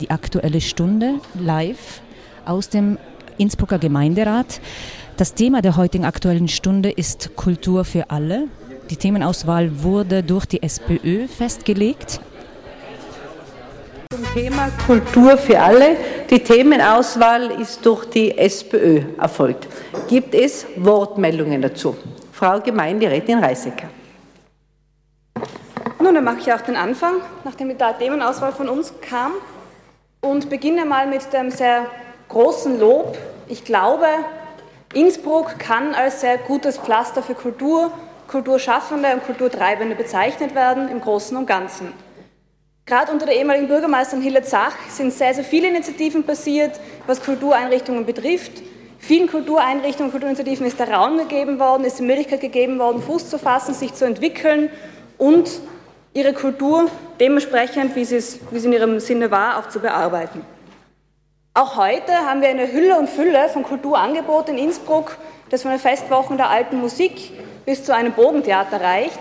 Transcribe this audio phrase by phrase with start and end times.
[0.00, 2.00] die Aktuelle Stunde live
[2.44, 2.98] aus dem
[3.38, 4.60] Innsbrucker Gemeinderat.
[5.16, 8.48] Das Thema der heutigen Aktuellen Stunde ist Kultur für alle.
[8.90, 12.20] Die Themenauswahl wurde durch die SPÖ festgelegt.
[14.10, 15.96] Zum Thema Kultur für alle.
[16.30, 19.66] Die Themenauswahl ist durch die SPÖ erfolgt.
[20.08, 21.96] Gibt es Wortmeldungen dazu?
[22.32, 23.88] Frau Gemeinderätin Reisecker.
[25.98, 29.32] Nun, dann mache ich auch den Anfang, nachdem die Themenauswahl von uns kam
[30.26, 31.86] und beginne mal mit dem sehr
[32.28, 33.16] großen Lob.
[33.48, 34.06] Ich glaube,
[34.92, 37.92] Innsbruck kann als sehr gutes Pflaster für Kultur,
[38.28, 41.92] Kulturschaffende und Kulturtreibende bezeichnet werden, im Großen und Ganzen.
[42.84, 48.06] Gerade unter der ehemaligen Bürgermeisterin Hille Zach sind sehr, sehr viele Initiativen passiert, was Kultureinrichtungen
[48.06, 48.62] betrifft.
[48.98, 53.38] Vielen Kultureinrichtungen, Kulturinitiativen ist der Raum gegeben worden, ist die Möglichkeit gegeben worden, Fuß zu
[53.38, 54.70] fassen, sich zu entwickeln
[55.18, 55.48] und
[56.16, 60.40] ihre Kultur dementsprechend, wie, sie es, wie sie in ihrem Sinne war, auch zu bearbeiten.
[61.52, 65.18] Auch heute haben wir eine Hülle und Fülle von Kulturangeboten in Innsbruck,
[65.50, 67.32] das von den Festwochen der alten Musik
[67.66, 69.18] bis zu einem Bogentheater reicht.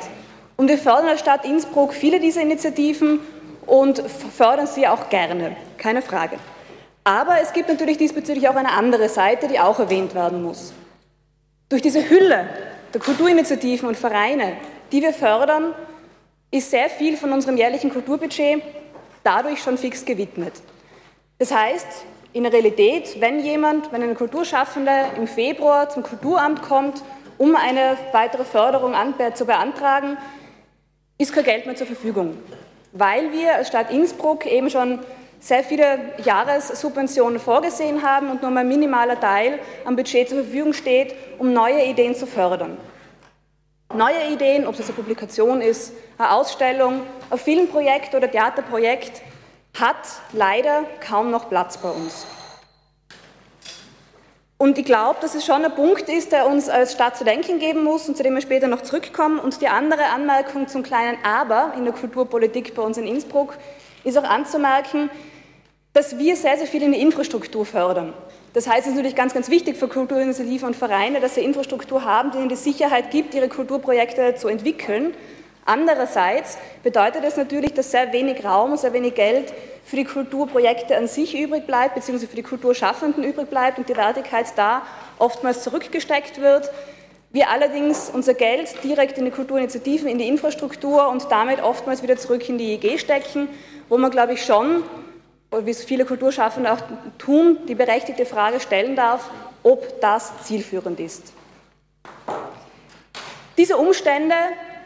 [0.56, 3.20] Und wir fördern als Stadt Innsbruck viele dieser Initiativen
[3.66, 6.38] und fördern sie auch gerne, keine Frage.
[7.04, 10.72] Aber es gibt natürlich diesbezüglich auch eine andere Seite, die auch erwähnt werden muss.
[11.68, 12.48] Durch diese Hülle
[12.94, 14.54] der Kulturinitiativen und Vereine,
[14.94, 15.74] die wir fördern,
[16.56, 18.62] ist sehr viel von unserem jährlichen Kulturbudget
[19.24, 20.54] dadurch schon fix gewidmet.
[21.38, 21.88] Das heißt,
[22.32, 27.04] in der Realität, wenn jemand, wenn eine Kulturschaffende im Februar zum Kulturamt kommt,
[27.38, 28.94] um eine weitere Förderung
[29.34, 30.18] zu beantragen,
[31.18, 32.38] ist kein Geld mehr zur Verfügung,
[32.94, 35.00] weil wir als Stadt Innsbruck eben schon
[35.42, 41.14] sehr viele Jahressubventionen vorgesehen haben und nur ein minimaler Teil am Budget zur Verfügung steht,
[41.38, 42.78] um neue Ideen zu fördern
[43.94, 49.22] neue Ideen, ob es eine Publikation ist, eine Ausstellung, ein Filmprojekt oder Theaterprojekt,
[49.80, 49.96] hat
[50.32, 52.26] leider kaum noch Platz bei uns.
[54.58, 57.60] Und ich glaube, dass es schon ein Punkt ist, der uns als Stadt zu denken
[57.60, 59.38] geben muss und zu dem wir später noch zurückkommen.
[59.38, 63.58] Und die andere Anmerkung zum kleinen Aber in der Kulturpolitik bei uns in Innsbruck
[64.06, 65.10] ist auch anzumerken,
[65.92, 68.14] dass wir sehr, sehr viel in die Infrastruktur fördern.
[68.56, 72.06] Das heißt, es ist natürlich ganz, ganz wichtig für Kulturinitiativen und Vereine, dass sie Infrastruktur
[72.06, 75.14] haben, die ihnen die Sicherheit gibt, ihre Kulturprojekte zu entwickeln.
[75.66, 80.96] Andererseits bedeutet es natürlich, dass sehr wenig Raum und sehr wenig Geld für die Kulturprojekte
[80.96, 84.84] an sich übrig bleibt, beziehungsweise für die Kulturschaffenden übrig bleibt und die Wertigkeit da
[85.20, 86.72] oftmals zurückgesteckt wird.
[87.32, 92.16] Wir allerdings unser Geld direkt in die Kulturinitiativen, in die Infrastruktur und damit oftmals wieder
[92.16, 93.50] zurück in die IG stecken,
[93.90, 94.84] wo man, glaube ich, schon
[95.64, 96.80] wie es viele Kulturschaffende auch
[97.18, 99.30] tun, die berechtigte Frage stellen darf,
[99.64, 101.34] ob das zielführend ist.
[103.58, 104.36] Diese Umstände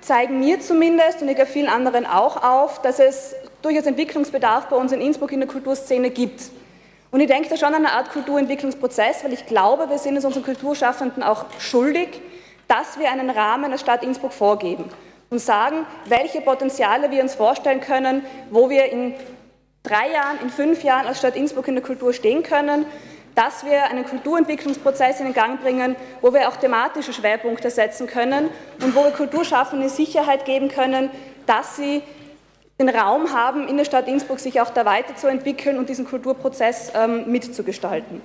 [0.02, 4.76] zeigen mir zumindest und ich glaube vielen anderen auch auf, dass es durchaus Entwicklungsbedarf bei
[4.76, 6.44] uns in Innsbruck in der Kulturszene gibt.
[7.12, 10.26] Und ich denke da schon an eine Art Kulturentwicklungsprozess, weil ich glaube, wir sind es
[10.26, 12.22] unseren Kulturschaffenden auch schuldig,
[12.68, 14.86] dass wir einen Rahmen der Stadt Innsbruck vorgeben
[15.32, 19.16] und sagen, welche Potenziale wir uns vorstellen können, wo wir in
[19.90, 22.86] drei Jahren, in fünf Jahren als Stadt Innsbruck in der Kultur stehen können,
[23.36, 28.50] dass wir einen Kulturentwicklungsprozess in den Gang bringen, wo wir auch thematische Schwerpunkte setzen können
[28.82, 31.10] und wo wir Kulturschaffenden Sicherheit geben können,
[31.46, 32.04] dass sie
[32.80, 37.30] den Raum haben, in der Stadt Innsbruck sich auch da weiterzuentwickeln und diesen Kulturprozess ähm,
[37.30, 38.22] mitzugestalten.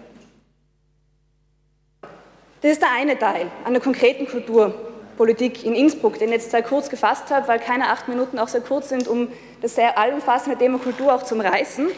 [2.60, 4.93] Das ist der eine Teil einer konkreten Kultur.
[5.16, 8.48] Politik in Innsbruck, den ich jetzt sehr kurz gefasst habe, weil keine acht Minuten auch
[8.48, 9.28] sehr kurz sind, um
[9.62, 11.88] das sehr allumfassende Thema Kultur auch zu reißen.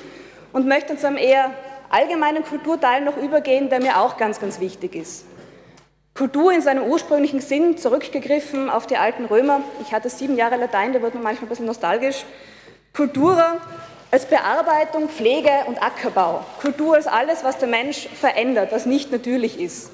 [0.53, 1.50] Und möchte zu einem eher
[1.91, 5.25] allgemeinen Kulturteil noch übergehen, der mir auch ganz, ganz wichtig ist.
[6.15, 9.60] Kultur in seinem ursprünglichen Sinn, zurückgegriffen auf die alten Römer.
[9.82, 12.25] Ich hatte sieben Jahre Latein, da wird man manchmal ein bisschen nostalgisch.
[12.94, 13.60] Kultur
[14.10, 16.43] als Bearbeitung, Pflege und Ackerbau.
[16.62, 19.91] Kultur als alles, was der Mensch verändert, was nicht natürlich ist.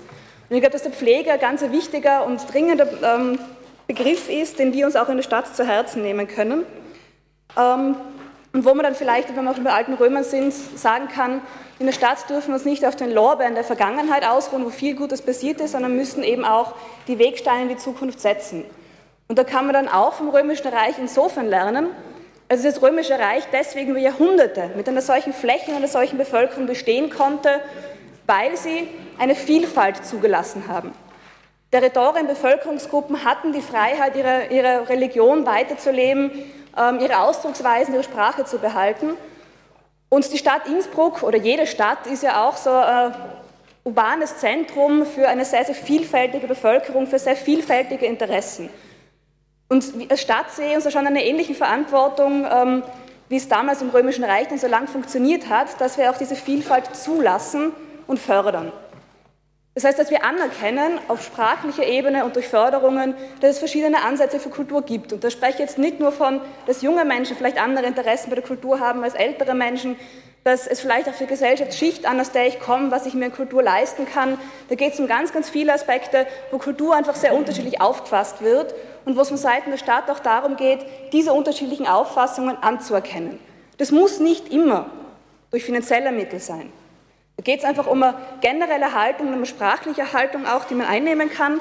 [0.52, 3.38] Und ich glaube, dass der Pflege ein ganz wichtiger und dringender ähm,
[3.86, 6.66] Begriff ist, den wir uns auch in der Stadt zu Herzen nehmen können.
[7.58, 7.96] Ähm,
[8.52, 11.40] und wo man dann vielleicht, wenn wir auch bei alten Römern sind, sagen kann,
[11.78, 14.94] in der Stadt dürfen wir uns nicht auf den Lorbeeren der Vergangenheit ausruhen, wo viel
[14.94, 16.74] Gutes passiert ist, sondern müssen eben auch
[17.08, 18.62] die Wegsteine in die Zukunft setzen.
[19.28, 21.86] Und da kann man dann auch vom Römischen Reich insofern lernen,
[22.50, 26.66] also das Römische Reich deswegen über Jahrhunderte mit einer solchen Fläche und einer solchen Bevölkerung
[26.66, 27.62] bestehen konnte,
[28.26, 28.88] weil sie
[29.18, 30.92] eine Vielfalt zugelassen haben.
[31.70, 36.30] Territorien, Bevölkerungsgruppen hatten die Freiheit, ihre, ihre Religion weiterzuleben,
[36.76, 39.14] ähm, ihre Ausdrucksweisen, ihre Sprache zu behalten.
[40.10, 43.14] Und die Stadt Innsbruck oder jede Stadt ist ja auch so ein
[43.84, 48.68] urbanes Zentrum für eine sehr, sehr vielfältige Bevölkerung, für sehr vielfältige Interessen.
[49.70, 52.82] Und als Stadt sehe ich uns schon eine ähnliche Verantwortung, ähm,
[53.30, 56.36] wie es damals im Römischen Reich dann so lang funktioniert hat, dass wir auch diese
[56.36, 57.72] Vielfalt zulassen
[58.06, 58.72] und fördern.
[59.74, 64.38] Das heißt, dass wir anerkennen auf sprachlicher Ebene und durch Förderungen, dass es verschiedene Ansätze
[64.38, 65.14] für Kultur gibt.
[65.14, 68.34] Und da spreche ich jetzt nicht nur von, dass junge Menschen vielleicht andere Interessen bei
[68.34, 69.96] der Kultur haben als ältere Menschen,
[70.44, 73.32] dass es vielleicht auch für Gesellschaftsschicht an, aus der ich komme, was ich mir in
[73.32, 74.36] Kultur leisten kann.
[74.68, 78.74] Da geht es um ganz, ganz viele Aspekte, wo Kultur einfach sehr unterschiedlich aufgefasst wird
[79.04, 83.38] und wo es von Seiten der Stadt auch darum geht, diese unterschiedlichen Auffassungen anzuerkennen.
[83.78, 84.86] Das muss nicht immer
[85.50, 86.72] durch finanzielle Mittel sein.
[87.36, 90.86] Da geht es einfach um eine generelle Haltung, um eine sprachliche Haltung auch, die man
[90.86, 91.60] einnehmen kann.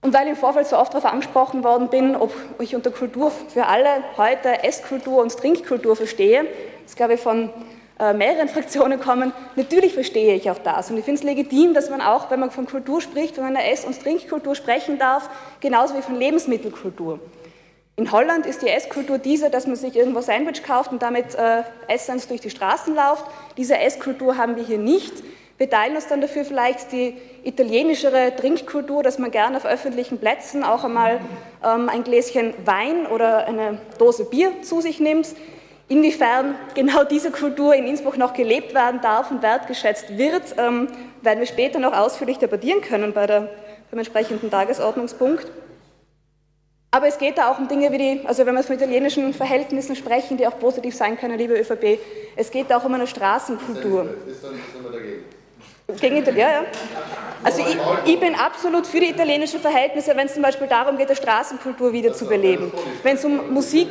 [0.00, 3.30] Und weil ich im Vorfeld so oft darauf angesprochen worden bin, ob ich unter Kultur
[3.30, 6.46] für alle heute Esskultur und Trinkkultur verstehe,
[6.84, 7.50] das glaube ich von
[7.98, 10.90] äh, mehreren Fraktionen kommen, natürlich verstehe ich auch das.
[10.90, 13.64] Und ich finde es legitim, dass man auch, wenn man von Kultur spricht, von einer
[13.64, 15.28] Ess- und Trinkkultur sprechen darf,
[15.60, 17.18] genauso wie von Lebensmittelkultur.
[17.98, 21.64] In Holland ist die Esskultur diese, dass man sich irgendwo Sandwich kauft und damit äh,
[21.88, 23.24] essend durch die Straßen läuft.
[23.56, 25.12] Diese Esskultur haben wir hier nicht.
[25.56, 30.62] Wir teilen uns dann dafür vielleicht die italienischere Trinkkultur, dass man gerne auf öffentlichen Plätzen
[30.62, 31.18] auch einmal
[31.64, 35.34] ähm, ein Gläschen Wein oder eine Dose Bier zu sich nimmt.
[35.88, 40.86] Inwiefern genau diese Kultur in Innsbruck noch gelebt werden darf und wertgeschätzt wird, ähm,
[41.22, 43.48] werden wir später noch ausführlich debattieren können bei der,
[43.90, 45.48] beim entsprechenden Tagesordnungspunkt.
[46.90, 49.94] Aber es geht da auch um Dinge wie die, also wenn wir von italienischen Verhältnissen
[49.94, 51.98] sprechen, die auch positiv sein können, liebe ÖVP,
[52.34, 54.08] es geht auch um eine Straßenkultur.
[54.26, 55.24] Ist dann, sind wir dagegen?
[56.00, 56.64] Gegen Italien, ja, ja.
[57.42, 61.08] Also ich, ich, bin absolut für die italienischen Verhältnisse, wenn es zum Beispiel darum geht,
[61.08, 62.70] die Straßenkultur wiederzubeleben,
[63.02, 63.88] wenn es um Musik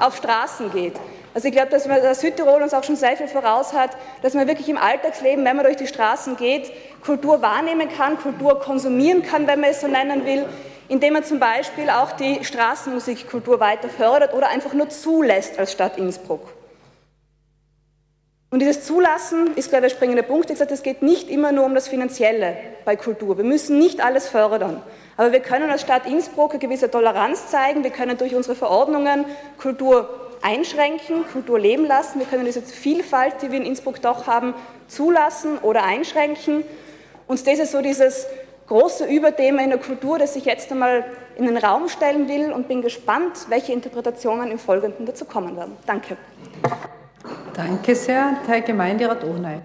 [0.00, 0.94] auf Straßen geht.
[1.34, 3.90] Also ich glaube, dass, dass Südtirol uns auch schon sehr viel voraus hat,
[4.22, 6.70] dass man wirklich im Alltagsleben, wenn man durch die Straßen geht,
[7.04, 10.46] Kultur wahrnehmen kann, Kultur konsumieren kann, wenn man es so nennen will,
[10.88, 15.98] indem man zum Beispiel auch die Straßenmusikkultur weiter fördert oder einfach nur zulässt als Stadt
[15.98, 16.52] Innsbruck.
[18.50, 20.48] Und dieses Zulassen ist, glaube ich, der springende Punkt.
[20.48, 23.36] Ich gesagt, es geht nicht immer nur um das Finanzielle bei Kultur.
[23.36, 24.80] Wir müssen nicht alles fördern.
[25.16, 27.82] Aber wir können als Stadt Innsbruck eine gewisse Toleranz zeigen.
[27.82, 29.24] Wir können durch unsere Verordnungen
[29.58, 30.08] Kultur
[30.44, 32.20] einschränken, Kultur leben lassen.
[32.20, 34.54] Wir können diese Vielfalt, die wir in Innsbruck doch haben,
[34.86, 36.62] zulassen oder einschränken.
[37.26, 38.26] Und das ist so dieses
[38.66, 41.04] große Überthema in der Kultur, das ich jetzt einmal
[41.36, 45.76] in den Raum stellen will und bin gespannt, welche Interpretationen im Folgenden dazu kommen werden.
[45.86, 46.16] Danke.
[47.54, 49.60] Danke sehr, Herr Gemeinderat Ohnei.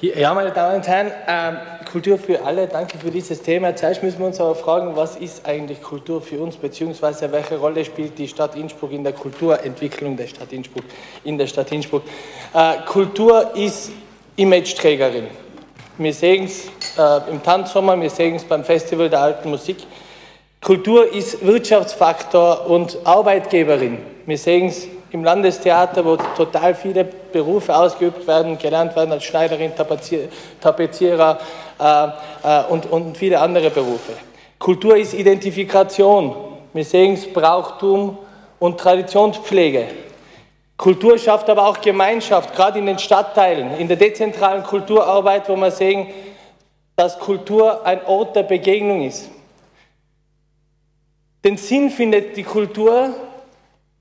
[0.00, 1.56] Ja, meine Damen und Herren, ähm,
[1.90, 3.74] Kultur für alle, danke für dieses Thema.
[3.74, 7.84] Zuerst müssen wir uns aber fragen, was ist eigentlich Kultur für uns, beziehungsweise welche Rolle
[7.84, 10.84] spielt die Stadt Innsbruck in der Kulturentwicklung der Stadt Innsbruck,
[11.24, 12.04] in der Stadt Innsbruck.
[12.54, 13.90] Äh, Kultur ist
[14.36, 15.26] Imageträgerin.
[15.98, 16.66] Wir sehen es
[16.96, 19.78] äh, im Tanzsommer, wir sehen es beim Festival der alten Musik.
[20.62, 23.98] Kultur ist Wirtschaftsfaktor und Arbeitgeberin.
[24.26, 29.72] Wir sehen es im Landestheater, wo total viele Berufe ausgeübt werden, gelernt werden als Schneiderin,
[30.60, 31.38] Tapezierer
[31.80, 32.04] äh,
[32.42, 34.12] äh, und, und viele andere Berufe.
[34.58, 36.34] Kultur ist Identifikation.
[36.72, 38.18] Wir sehen es Brauchtum
[38.58, 39.86] und Traditionspflege.
[40.76, 45.70] Kultur schafft aber auch Gemeinschaft, gerade in den Stadtteilen, in der dezentralen Kulturarbeit, wo wir
[45.70, 46.06] sehen,
[46.96, 49.30] dass Kultur ein Ort der Begegnung ist.
[51.44, 53.14] Den Sinn findet die Kultur,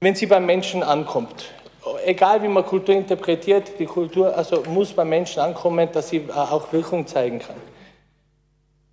[0.01, 1.51] wenn sie beim Menschen ankommt.
[2.05, 6.71] Egal wie man Kultur interpretiert, die Kultur also muss beim Menschen ankommen, dass sie auch
[6.71, 7.55] Wirkung zeigen kann.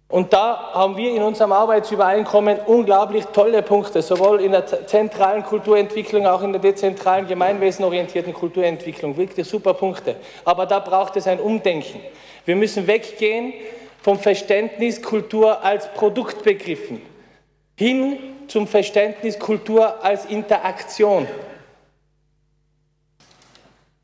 [0.09, 6.27] Und da haben wir in unserem Arbeitsübereinkommen unglaublich tolle Punkte, sowohl in der zentralen Kulturentwicklung,
[6.27, 9.17] auch in der dezentralen, gemeinwesenorientierten Kulturentwicklung.
[9.17, 10.15] Wirklich super Punkte.
[10.45, 12.01] Aber da braucht es ein Umdenken.
[12.45, 13.53] Wir müssen weggehen
[14.01, 17.16] vom Verständnis Kultur als Produktbegriffen
[17.77, 18.19] hin
[18.49, 21.27] zum Verständnis Kultur als Interaktion.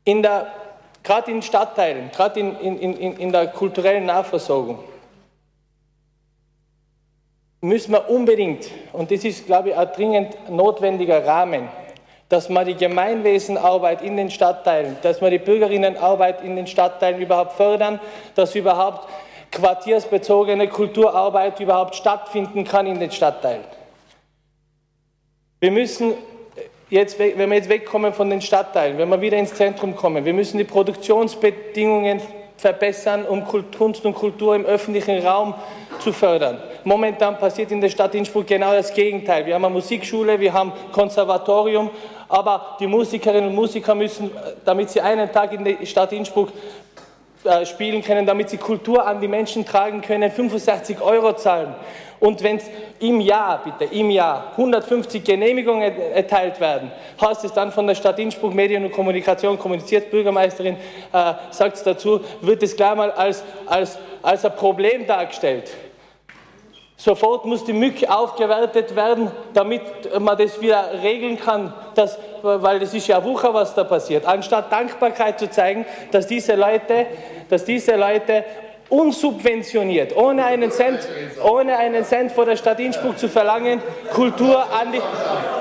[0.05, 4.79] In gerade in Stadtteilen, gerade in, in, in, in der kulturellen Nahversorgung
[7.63, 11.69] müssen wir unbedingt, und das ist, glaube ich, ein dringend notwendiger Rahmen,
[12.27, 17.53] dass man die Gemeinwesenarbeit in den Stadtteilen, dass man die Bürgerinnenarbeit in den Stadtteilen überhaupt
[17.53, 18.01] fördern,
[18.35, 19.07] dass überhaupt
[19.53, 23.63] quartiersbezogene Kulturarbeit überhaupt stattfinden kann in den Stadtteilen.
[25.59, 26.13] Wir müssen
[26.89, 30.33] jetzt, wenn wir jetzt wegkommen von den Stadtteilen, wenn wir wieder ins Zentrum kommen, wir
[30.33, 32.21] müssen die Produktionsbedingungen
[32.57, 35.53] verbessern, um Kunst und Kultur im öffentlichen Raum
[35.99, 36.61] zu fördern.
[36.83, 39.45] Momentan passiert in der Stadt Innsbruck genau das Gegenteil.
[39.45, 41.89] Wir haben eine Musikschule, wir haben Konservatorium,
[42.27, 44.31] aber die Musikerinnen und Musiker müssen,
[44.65, 46.49] damit sie einen Tag in der Stadt Innsbruck
[47.43, 51.75] äh, spielen können, damit sie Kultur an die Menschen tragen können, 65 Euro zahlen.
[52.19, 52.57] Und wenn
[53.01, 58.17] im Jahr, bitte, im Jahr 150 Genehmigungen erteilt werden, heißt es dann von der Stadt
[58.17, 60.77] Innsbruck Medien und Kommunikation, kommuniziert Bürgermeisterin,
[61.11, 65.69] äh, sagt es dazu, wird es gleich mal als, als, als ein Problem dargestellt.
[67.03, 69.81] Sofort muss die Mücke aufgewertet werden, damit
[70.21, 74.25] man das wieder regeln kann, dass, weil das ist ja Wucher, was da passiert.
[74.25, 77.07] Anstatt Dankbarkeit zu zeigen, dass diese Leute,
[77.49, 78.45] dass diese Leute
[78.87, 80.99] unsubventioniert, ohne einen Cent,
[81.43, 83.81] ohne einen Cent vor der Stadt Innsbruck zu verlangen,
[84.13, 85.01] Kultur an die,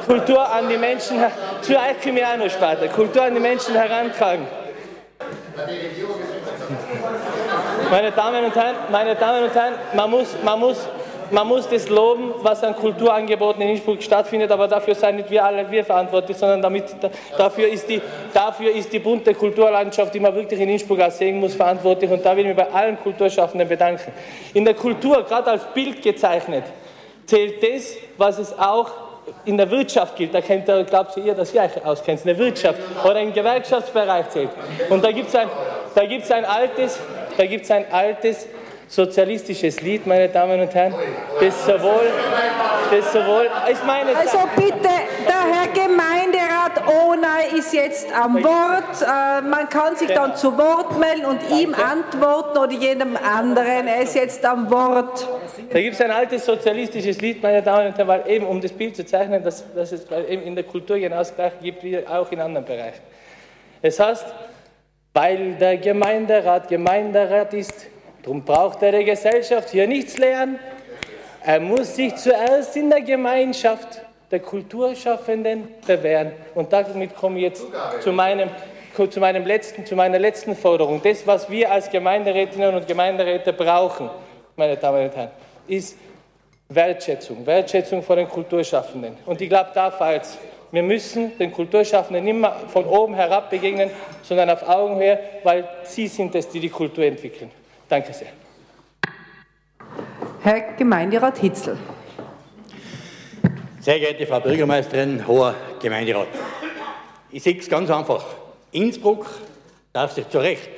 [0.06, 1.16] Kultur an die Menschen,
[1.60, 4.46] zur Alchimiano-Sparte, Kultur an die Menschen herantragen.
[7.90, 10.88] Meine Damen und Herren, meine Damen und Herren, man muss, man muss
[11.32, 15.44] man muss das loben, was an Kulturangeboten in Innsbruck stattfindet, aber dafür seien nicht wir
[15.44, 16.84] alle wir verantwortlich, sondern damit,
[17.36, 18.00] dafür, ist die,
[18.34, 22.10] dafür ist die bunte Kulturlandschaft, die man wirklich in Innsbruck auch sehen muss, verantwortlich.
[22.10, 24.12] Und da will ich mich bei allen Kulturschaffenden bedanken.
[24.52, 26.64] In der Kultur, gerade als Bild gezeichnet,
[27.24, 28.90] zählt das, was es auch
[29.44, 32.78] in der Wirtschaft gilt, da kennt glaubt ihr, dass ihr euch auskennt, in der Wirtschaft
[33.04, 34.50] oder im Gewerkschaftsbereich zählt.
[34.90, 35.48] Und da gibt es ein,
[35.96, 36.98] ein altes,
[37.36, 38.48] da gibt's ein altes
[38.92, 40.94] sozialistisches Lied, meine Damen und Herren,
[41.40, 42.10] das sowohl,
[42.90, 44.14] das sowohl, ich meine...
[44.14, 44.82] Also bitte,
[45.26, 49.00] der Herr Gemeinderat Onay ist jetzt am Wort.
[49.00, 51.62] Äh, man kann sich dann zu Wort melden und Danke.
[51.62, 53.88] ihm antworten oder jedem anderen.
[53.88, 55.26] Er ist jetzt am Wort.
[55.70, 58.72] Da gibt es ein altes sozialistisches Lied, meine Damen und Herren, weil eben, um das
[58.72, 62.30] Bild zu zeichnen, dass, dass es eben in der Kultur genauso gleich gibt wie auch
[62.30, 63.00] in anderen Bereichen.
[63.80, 64.26] Es heißt,
[65.14, 67.86] weil der Gemeinderat Gemeinderat ist,
[68.22, 70.58] Darum braucht er der Gesellschaft hier nichts lernen.
[71.44, 74.00] Er muss sich zuerst in der Gemeinschaft
[74.30, 76.32] der Kulturschaffenden bewähren.
[76.54, 77.66] Und damit komme ich jetzt
[78.00, 78.48] zu, meinem,
[79.10, 81.00] zu, meinem letzten, zu meiner letzten Forderung.
[81.02, 84.08] Das, was wir als Gemeinderätinnen und Gemeinderäte brauchen,
[84.56, 85.30] meine Damen und Herren,
[85.66, 85.98] ist
[86.68, 87.44] Wertschätzung.
[87.44, 89.16] Wertschätzung vor den Kulturschaffenden.
[89.26, 90.26] Und ich glaube, da fällt
[90.72, 93.90] wir müssen den Kulturschaffenden nicht mehr von oben herab begegnen,
[94.22, 97.50] sondern auf Augenhöhe, weil sie sind es, die die Kultur entwickeln.
[97.92, 98.28] Danke sehr.
[100.42, 101.76] Herr Gemeinderat Hitzel.
[103.80, 106.28] Sehr geehrte Frau Bürgermeisterin, hoher Gemeinderat.
[107.30, 108.24] Ich sehe es ganz einfach.
[108.70, 109.26] Innsbruck
[109.92, 110.70] darf sich zu Recht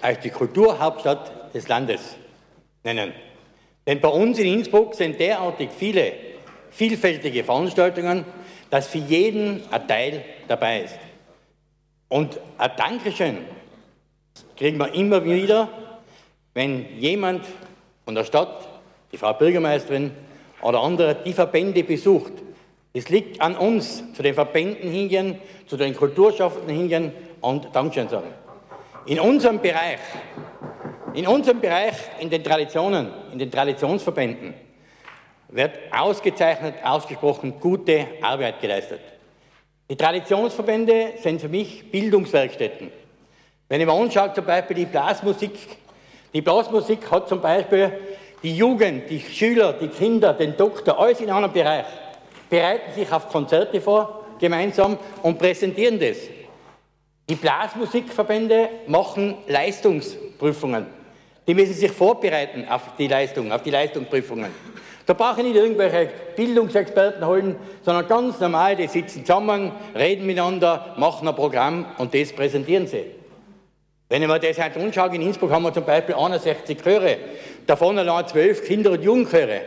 [0.00, 2.16] als die Kulturhauptstadt des Landes
[2.84, 3.12] nennen.
[3.86, 6.14] Denn bei uns in Innsbruck sind derartig viele
[6.70, 8.24] vielfältige Veranstaltungen,
[8.70, 10.98] dass für jeden ein Teil dabei ist.
[12.08, 13.44] Und ein Dankeschön
[14.56, 15.68] kriegen wir immer wieder
[16.54, 17.44] wenn jemand
[18.04, 18.68] von der Stadt,
[19.12, 20.12] die Frau Bürgermeisterin
[20.60, 22.32] oder andere die Verbände besucht,
[22.94, 28.28] es liegt an uns, zu den Verbänden hingehen, zu den Kulturschaffenden hingehen und Dankeschön sagen.
[29.06, 29.98] In unserem Bereich,
[31.14, 34.54] in unserem Bereich, in den Traditionen, in den Traditionsverbänden,
[35.48, 39.00] wird ausgezeichnet, ausgesprochen gute Arbeit geleistet.
[39.90, 42.90] Die Traditionsverbände sind für mich Bildungswerkstätten.
[43.68, 45.52] Wenn ich mir anschaue, zum Beispiel die Blasmusik
[46.32, 47.92] die Blasmusik hat zum Beispiel
[48.42, 51.84] die Jugend, die Schüler, die Kinder, den Doktor, alles in einem Bereich,
[52.50, 56.16] bereiten sich auf Konzerte vor, gemeinsam und präsentieren das.
[57.28, 60.86] Die Blasmusikverbände machen Leistungsprüfungen.
[61.46, 64.50] Die müssen sich vorbereiten auf die Leistung, auf die Leistungsprüfungen.
[65.06, 70.94] Da brauche ich nicht irgendwelche Bildungsexperten holen, sondern ganz normal, die sitzen zusammen, reden miteinander,
[70.96, 73.04] machen ein Programm und das präsentieren sie.
[74.12, 77.16] Wenn ich mir das heute anschaue, in Innsbruck haben wir zum Beispiel 61 Chöre,
[77.66, 79.62] davon allein 12 Kinder- und Jugendchöre,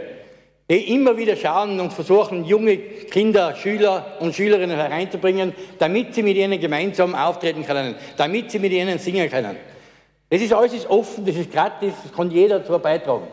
[0.69, 6.37] die immer wieder schauen und versuchen, junge Kinder, Schüler und Schülerinnen hereinzubringen, damit sie mit
[6.37, 9.55] ihnen gemeinsam auftreten können, damit sie mit ihnen singen können.
[10.29, 13.27] Das ist alles ist offen, das ist gratis, das kann jeder dazu beitragen.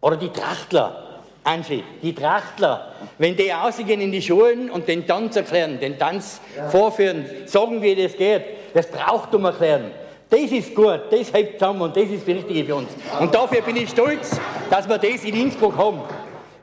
[0.00, 5.34] Oder die Trachtler, Angie, die Trachtler, wenn die ausgehen in die Schulen und den Tanz
[5.34, 6.40] erklären, den Tanz
[6.70, 9.90] vorführen, sagen, wie das geht, das Brauchtum erklären,
[10.32, 12.88] das ist gut, das hält zusammen und das ist das Richtige für uns.
[13.20, 16.00] Und dafür bin ich stolz, dass wir das in Innsbruck haben.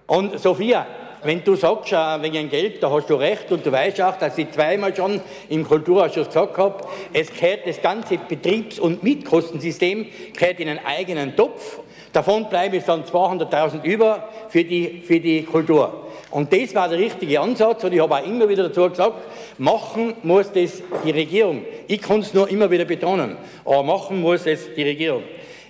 [0.08, 0.88] Und Sophia,
[1.22, 4.38] wenn du sagst, äh, wegen Geld, da hast du recht und du weißt auch, dass
[4.40, 6.84] ich zweimal schon im Kulturausschuss gesagt habe,
[7.14, 11.80] es gehört das ganze Betriebs- und Mitkostensystem gehört in einen eigenen Topf.
[12.12, 16.08] Davon bleiben es dann 200.000 über für die, für die Kultur.
[16.32, 19.16] Und das war der richtige Ansatz und ich habe auch immer wieder dazu gesagt,
[19.58, 21.66] machen muss das die Regierung.
[21.88, 25.24] Ich kann es nur immer wieder betonen, aber machen muss es die Regierung.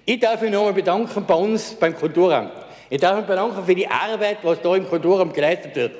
[0.06, 2.52] Ich darf mich nochmal bedanken bei uns beim Kulturamt.
[2.90, 5.92] Ich darf mich bedanken für die Arbeit, was da im Kulturamt geleistet wird.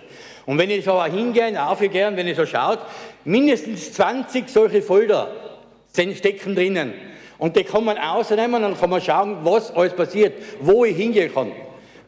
[0.46, 2.80] Und wenn ich so auch hingehe, aufgehe, wenn ich so schaut,
[3.24, 5.32] mindestens 20 solche Folder
[5.94, 6.94] stecken drinnen.
[7.38, 10.98] Und die kann man ausnehmen und dann kann man schauen, was alles passiert, wo ich
[10.98, 11.52] hingehen kann.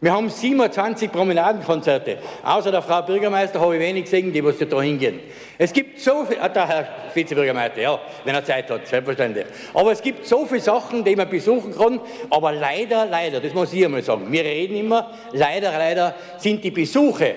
[0.04, 2.18] Wir haben 27 Promenadenkonzerte.
[2.42, 5.20] Außer der Frau Bürgermeister habe ich wenig gesehen, die was da hingehen.
[5.60, 9.46] Es gibt so viel, ah, der Herr Vizebürgermeister, ja, wenn er Zeit hat, selbstverständlich.
[9.76, 12.00] Aber es gibt so viele Sachen, die man besuchen kann.
[12.32, 16.72] Aber leider, leider, das muss ich einmal sagen, wir reden immer, leider, leider sind die
[16.72, 17.36] Besuche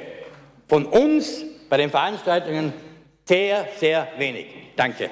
[0.67, 2.73] von uns bei den Veranstaltungen
[3.27, 4.47] sehr, sehr wenig.
[4.75, 5.11] Danke.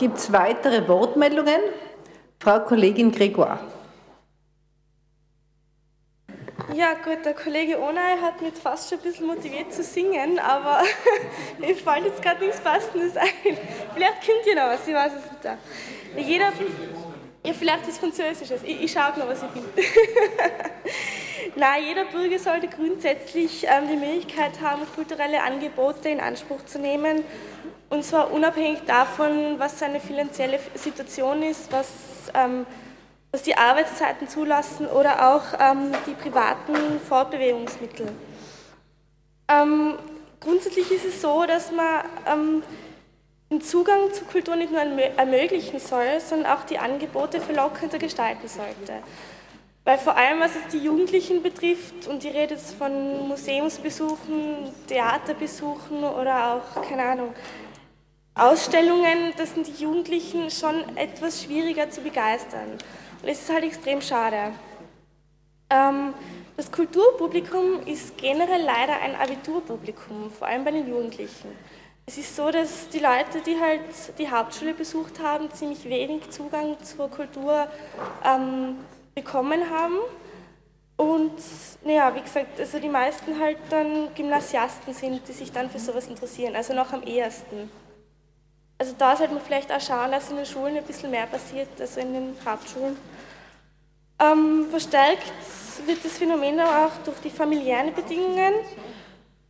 [0.00, 1.60] Gibt es weitere Wortmeldungen?
[2.40, 3.60] Frau Kollegin Gregoire.
[6.76, 10.82] Ja, gut, der Kollege Onay hat mich fast schon ein bisschen motiviert zu singen, aber
[11.58, 13.30] mir fällt jetzt gerade nichts Passendes ein.
[13.94, 15.42] Vielleicht kommt ja noch was, ich weiß es nicht.
[15.42, 15.56] Da.
[16.18, 16.52] Jeder,
[17.46, 18.60] ja, vielleicht ist Französisches.
[18.62, 19.70] Ich, ich schaue noch, was ich finde.
[21.56, 27.24] Nein, jeder Bürger sollte grundsätzlich ähm, die Möglichkeit haben, kulturelle Angebote in Anspruch zu nehmen.
[27.88, 31.88] Und zwar unabhängig davon, was seine finanzielle Situation ist, was
[32.34, 32.66] ähm,
[33.36, 38.08] was die Arbeitszeiten zulassen oder auch ähm, die privaten Fortbewegungsmittel.
[39.46, 39.98] Ähm,
[40.40, 42.62] grundsätzlich ist es so, dass man ähm,
[43.50, 49.02] den Zugang zur Kultur nicht nur ermöglichen soll, sondern auch die Angebote verlockender gestalten sollte.
[49.84, 56.04] Weil vor allem, was es die Jugendlichen betrifft, und die Rede jetzt von Museumsbesuchen, Theaterbesuchen
[56.04, 57.34] oder auch, keine Ahnung,
[58.34, 62.78] Ausstellungen, das sind die Jugendlichen schon etwas schwieriger zu begeistern.
[63.26, 64.52] Und es ist halt extrem schade.
[65.68, 66.14] Ähm,
[66.56, 71.48] das Kulturpublikum ist generell leider ein Abiturpublikum, vor allem bei den Jugendlichen.
[72.06, 73.80] Es ist so, dass die Leute, die halt
[74.20, 77.66] die Hauptschule besucht haben, ziemlich wenig Zugang zur Kultur
[78.24, 78.76] ähm,
[79.16, 79.96] bekommen haben.
[80.96, 81.32] Und
[81.82, 86.06] naja, wie gesagt, also die meisten halt dann Gymnasiasten sind, die sich dann für sowas
[86.06, 87.68] interessieren, also noch am ehesten.
[88.78, 91.68] Also da sollte man vielleicht auch schauen, dass in den Schulen ein bisschen mehr passiert,
[91.80, 92.96] also in den Hauptschulen.
[94.18, 95.32] Ähm, verstärkt
[95.84, 98.54] wird das Phänomen auch durch die familiären Bedingungen,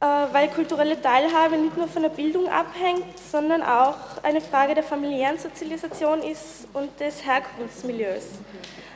[0.01, 4.83] äh, weil kulturelle Teilhabe nicht nur von der Bildung abhängt, sondern auch eine Frage der
[4.83, 8.41] familiären Sozialisation ist und des Herkunftsmilieus.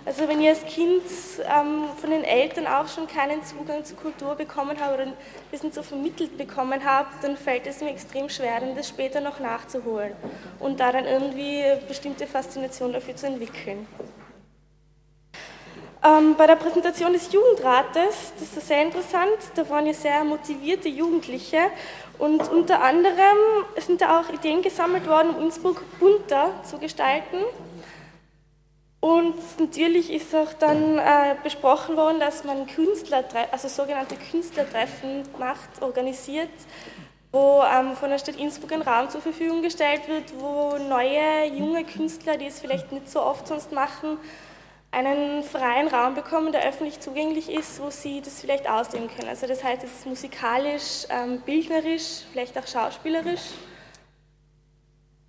[0.04, 1.04] Also wenn ich als Kind
[1.44, 5.12] ähm, von den Eltern auch schon keinen Zugang zur Kultur bekommen habe oder
[5.52, 9.38] das nicht so vermittelt bekommen habe, dann fällt es mir extrem schwer, das später noch
[9.38, 10.14] nachzuholen
[10.58, 13.86] und da dann irgendwie bestimmte Faszination dafür zu entwickeln.
[16.02, 20.88] Ähm, bei der Präsentation des Jugendrates, das ist sehr interessant, da waren ja sehr motivierte
[20.88, 21.58] Jugendliche
[22.18, 27.44] und unter anderem sind da auch Ideen gesammelt worden, um Innsbruck bunter zu gestalten.
[29.00, 35.82] Und natürlich ist auch dann äh, besprochen worden, dass man Künstler, also sogenannte Künstlertreffen macht,
[35.82, 36.50] organisiert,
[37.30, 41.84] wo ähm, von der Stadt Innsbruck ein Raum zur Verfügung gestellt wird, wo neue, junge
[41.84, 44.18] Künstler, die es vielleicht nicht so oft sonst machen,
[44.92, 49.28] einen freien Raum bekommen, der öffentlich zugänglich ist, wo sie das vielleicht ausleben können.
[49.28, 53.52] Also das heißt, es ist musikalisch, ähm, bildnerisch, vielleicht auch schauspielerisch.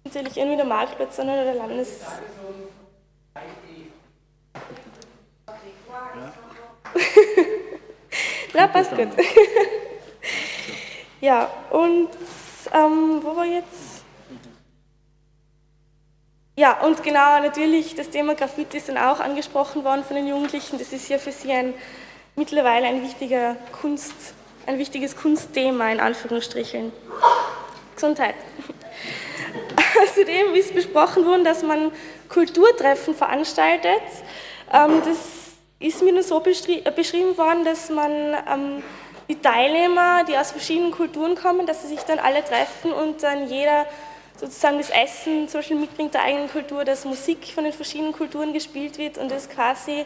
[0.03, 1.99] Natürlich irgendwie der Marktplatz, sondern der Landes...
[8.53, 9.07] Na, passt gut.
[11.21, 12.09] ja, und
[12.73, 13.90] ähm, wo war jetzt?
[16.57, 20.77] Ja, und genau, natürlich, das Thema Graffiti ist dann auch angesprochen worden von den Jugendlichen.
[20.77, 21.73] Das ist ja für sie ein,
[22.35, 24.13] mittlerweile ein, wichtiger Kunst,
[24.67, 26.91] ein wichtiges Kunstthema, in Anführungsstrichen.
[27.95, 28.35] Gesundheit.
[30.03, 31.91] Außerdem ist besprochen worden, dass man
[32.27, 34.01] Kulturtreffen veranstaltet.
[34.73, 35.17] Ähm, das
[35.79, 38.83] ist mir nur so beschrieben worden, dass man ähm,
[39.29, 43.47] die Teilnehmer, die aus verschiedenen Kulturen kommen, dass sie sich dann alle treffen und dann
[43.47, 43.85] jeder
[44.41, 48.53] sozusagen das Essen zum Beispiel mitbringt der eigenen Kultur, dass Musik von den verschiedenen Kulturen
[48.53, 50.03] gespielt wird und das quasi,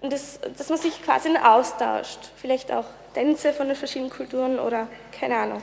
[0.00, 2.20] und das, dass man sich quasi austauscht.
[2.36, 2.84] Vielleicht auch
[3.14, 4.86] Tänze von den verschiedenen Kulturen oder
[5.18, 5.62] keine Ahnung.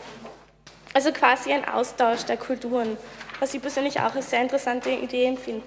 [0.93, 2.97] Also quasi ein Austausch der Kulturen,
[3.39, 5.63] was ich persönlich auch als sehr interessante Idee empfinde.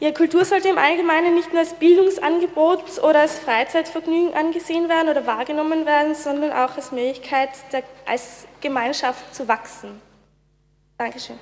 [0.00, 5.26] Ja, Kultur sollte im Allgemeinen nicht nur als Bildungsangebot oder als Freizeitvergnügen angesehen werden oder
[5.26, 10.00] wahrgenommen werden, sondern auch als Möglichkeit, der, als Gemeinschaft zu wachsen.
[10.96, 11.36] Dankeschön.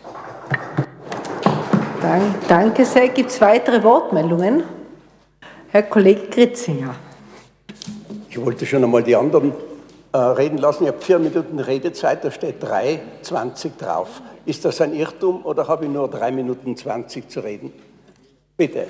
[2.01, 3.09] Dank, danke sehr.
[3.09, 4.62] Gibt es weitere Wortmeldungen?
[5.69, 6.95] Herr Kollege Gritzinger.
[8.31, 9.53] Ich wollte schon einmal die anderen
[10.12, 10.85] äh, reden lassen.
[10.85, 14.23] Ich habe vier Minuten Redezeit, da steht 3,20 drauf.
[14.47, 17.75] Ist das ein Irrtum oder habe ich nur 3 Minuten 20 zu reden?
[18.57, 18.87] Bitte.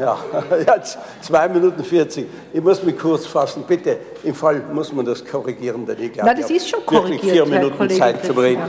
[0.00, 0.18] Ja,
[0.66, 2.26] jetzt 2 Minuten 40.
[2.52, 3.64] Ich muss mich kurz fassen.
[3.66, 7.22] Bitte, im Fall muss man das korrigieren, denn ich glaube, Nein, das ist schon korrigiert,
[7.24, 8.62] wirklich vier Minuten Zeit zum Reden.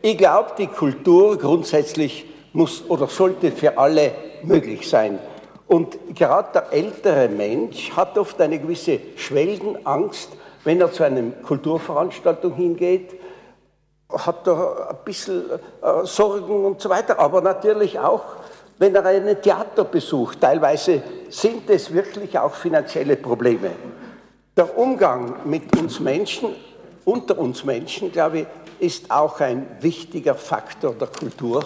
[0.00, 5.18] Ich glaube, die Kultur grundsätzlich muss oder sollte für alle möglich sein.
[5.66, 10.30] Und gerade der ältere Mensch hat oft eine gewisse Schwelgenangst,
[10.64, 13.14] wenn er zu einer Kulturveranstaltung hingeht,
[14.10, 18.22] hat er ein bisschen äh, Sorgen und so weiter, aber natürlich auch,
[18.78, 20.40] wenn er ein Theater besucht.
[20.40, 23.72] Teilweise sind es wirklich auch finanzielle Probleme.
[24.56, 26.50] Der Umgang mit uns Menschen,
[27.04, 28.46] unter uns Menschen, glaube ich,
[28.80, 31.64] ist auch ein wichtiger Faktor der Kultur.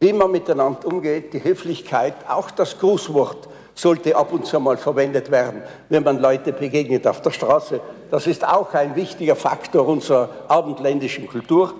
[0.00, 5.30] Wie man miteinander umgeht, die Höflichkeit, auch das Grußwort sollte ab und zu mal verwendet
[5.30, 7.80] werden, wenn man Leute begegnet auf der Straße.
[8.10, 11.74] Das ist auch ein wichtiger Faktor unserer abendländischen Kultur.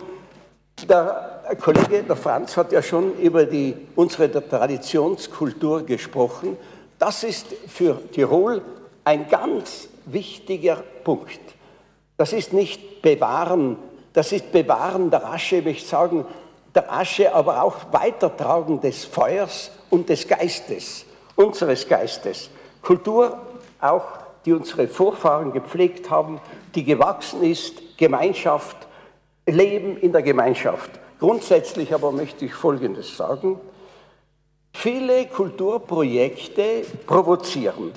[0.88, 6.56] Der Kollege, der Franz, hat ja schon über die, unsere Traditionskultur gesprochen.
[6.98, 8.62] Das ist für Tirol
[9.04, 11.40] ein ganz wichtiger Punkt.
[12.16, 13.76] Das ist nicht Bewahren,
[14.12, 16.24] das ist Bewahren der Asche, möchte ich sagen,
[16.74, 21.04] der Asche, aber auch Weitertragen des Feuers und des Geistes,
[21.36, 22.50] unseres Geistes.
[22.82, 23.38] Kultur
[23.80, 24.04] auch,
[24.44, 26.40] die unsere Vorfahren gepflegt haben,
[26.74, 28.76] die gewachsen ist, Gemeinschaft,
[29.46, 30.90] Leben in der Gemeinschaft.
[31.18, 33.58] Grundsätzlich aber möchte ich Folgendes sagen.
[34.72, 37.92] Viele Kulturprojekte provozieren.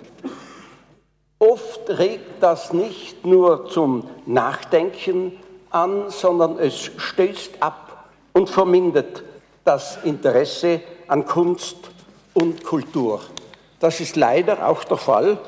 [1.38, 5.34] Oft regt das nicht nur zum Nachdenken
[5.72, 9.24] an, sondern es stößt ab und vermindert
[9.64, 11.92] das Interesse an Kunst
[12.34, 13.22] und Kultur.
[13.80, 15.40] Das ist leider auch der Fall,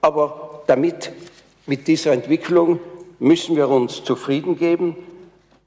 [0.00, 1.12] aber damit,
[1.66, 2.80] mit dieser Entwicklung
[3.18, 4.96] müssen wir uns zufrieden geben.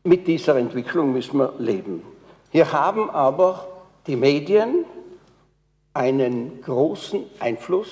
[0.04, 2.04] Mit dieser Entwicklung müssen wir leben.
[2.52, 3.68] Hier haben aber
[4.08, 4.86] die Medien
[5.94, 7.90] einen großen Einfluss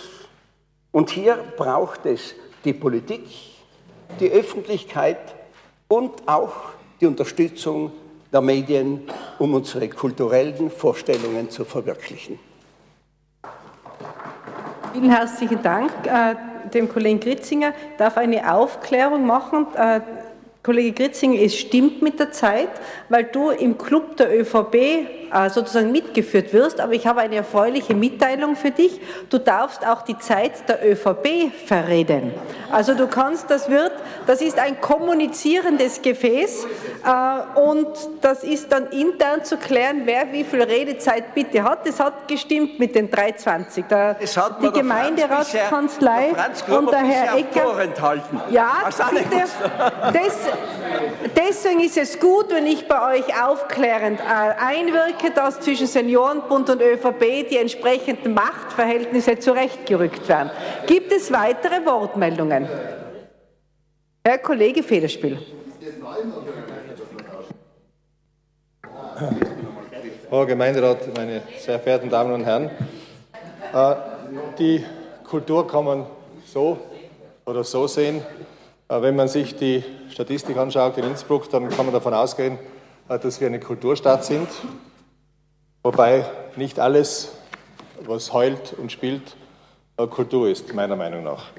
[0.92, 3.24] und hier braucht es die Politik,
[4.20, 5.20] die Öffentlichkeit
[5.88, 6.54] und auch
[7.00, 7.92] die Unterstützung
[8.32, 9.04] der Medien,
[9.40, 12.40] um unsere kulturellen Vorstellungen zu verwirklichen.
[14.94, 16.36] Vielen herzlichen Dank äh,
[16.74, 17.70] dem Kollegen Gritzinger.
[17.92, 19.68] Ich darf eine Aufklärung machen.
[19.76, 20.02] Äh,
[20.68, 22.68] Kollege Gritzinger, es stimmt mit der Zeit,
[23.08, 24.76] weil du im Club der ÖVP
[25.32, 29.00] äh, sozusagen mitgeführt wirst, aber ich habe eine erfreuliche Mitteilung für dich.
[29.30, 32.34] Du darfst auch die Zeit der ÖVP verreden.
[32.72, 33.94] Also du kannst, das wird,
[34.26, 36.66] das ist ein kommunizierendes Gefäß
[37.06, 37.88] äh, und
[38.22, 41.88] das ist dann intern zu klären, wer wie viel Redezeit bitte hat.
[41.88, 43.86] Das hat gestimmt mit den 320.
[43.88, 46.34] Da, die Gemeinderatskanzlei
[46.70, 47.86] und der Herr Ecker.
[48.50, 48.72] Ja,
[49.12, 49.44] bitte,
[50.14, 50.36] das,
[51.36, 56.82] deswegen ist es gut, wenn ich bei euch aufklärend äh, einwirke, dass zwischen Seniorenbund und
[56.82, 60.52] ÖVP die entsprechenden Machtverhältnisse zurechtgerückt werden.
[60.86, 62.68] Gibt es weitere Wortmeldungen?
[64.24, 65.40] Herr Kollege Federspiel.
[70.30, 72.70] Frau Gemeinderat, meine sehr verehrten Damen und Herren,
[73.74, 73.96] äh,
[74.60, 74.84] die
[75.24, 76.06] Kultur kann man
[76.46, 76.78] so
[77.46, 78.22] oder so sehen.
[78.90, 79.84] Äh, wenn man sich die
[80.18, 82.58] Statistik anschaut in Innsbruck, dann kann man davon ausgehen,
[83.08, 84.48] äh, dass wir eine Kulturstadt sind,
[85.84, 86.26] wobei
[86.56, 87.34] nicht alles,
[88.04, 89.38] was heult und spielt,
[89.96, 91.52] äh, Kultur ist, meiner Meinung nach.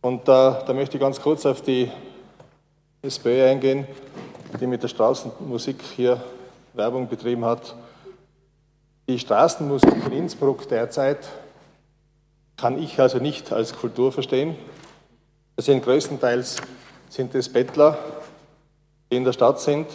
[0.00, 1.88] Und da, da möchte ich ganz kurz auf die
[3.02, 3.86] SPÖ eingehen,
[4.60, 6.20] die mit der Straßenmusik hier
[6.74, 7.76] Werbung betrieben hat.
[9.08, 11.20] Die Straßenmusik in Innsbruck derzeit
[12.56, 14.56] kann ich also nicht als Kultur verstehen.
[15.54, 16.56] Das sind größtenteils
[17.08, 17.98] sind es Bettler,
[19.10, 19.86] die in der Stadt sind.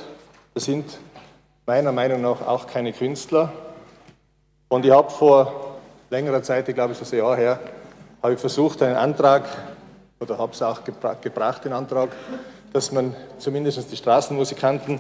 [0.54, 0.86] Das sind
[1.66, 3.52] meiner Meinung nach auch keine Künstler.
[4.70, 5.78] Und ich habe vor
[6.10, 7.60] längerer Zeit, ich glaube es ist ein Jahr her,
[8.22, 9.46] habe ich versucht, einen Antrag,
[10.20, 12.10] oder habe es auch gebra gebracht, den Antrag,
[12.74, 15.00] dass man zumindest die Straßenmusikanten,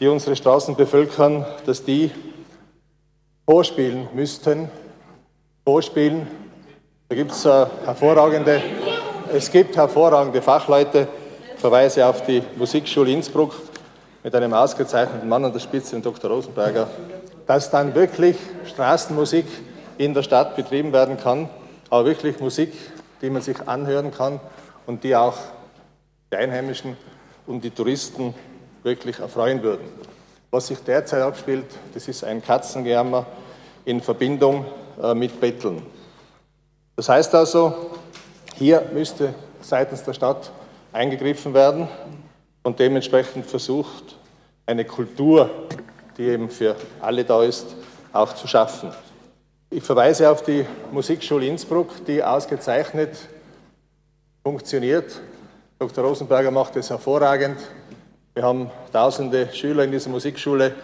[0.00, 2.10] die unsere Straßen bevölkern, dass die
[3.44, 4.68] vorspielen müssten.
[5.64, 6.26] Vorspielen,
[7.08, 8.62] da gibt es äh, hervorragende
[9.32, 11.08] es gibt hervorragende Fachleute.
[11.56, 13.54] Verweise auf die Musikschule Innsbruck
[14.22, 16.30] mit einem ausgezeichneten Mann an der Spitze, den Dr.
[16.30, 16.88] Rosenberger,
[17.46, 19.46] dass dann wirklich Straßenmusik
[19.96, 21.48] in der Stadt betrieben werden kann,
[21.88, 22.74] aber wirklich Musik,
[23.22, 24.38] die man sich anhören kann
[24.86, 25.36] und die auch
[26.30, 26.96] die Einheimischen
[27.46, 28.34] und die Touristen
[28.82, 29.86] wirklich erfreuen würden.
[30.50, 33.24] Was sich derzeit abspielt, das ist ein Katzengejammer
[33.84, 34.66] in Verbindung
[35.02, 35.82] äh, mit Betteln.
[36.96, 37.92] Das heißt also,
[38.56, 40.50] hier müsste seitens der Stadt
[40.96, 41.88] eingegriffen werden
[42.62, 44.16] und dementsprechend versucht,
[44.64, 45.50] eine Kultur,
[46.16, 47.76] die eben für alle da ist,
[48.12, 48.90] auch zu schaffen.
[49.70, 53.16] Ich verweise auf die Musikschule Innsbruck, die ausgezeichnet
[54.42, 55.20] funktioniert.
[55.78, 56.04] Dr.
[56.04, 57.58] Rosenberger macht es hervorragend.
[58.34, 60.74] Wir haben tausende Schüler in dieser Musikschule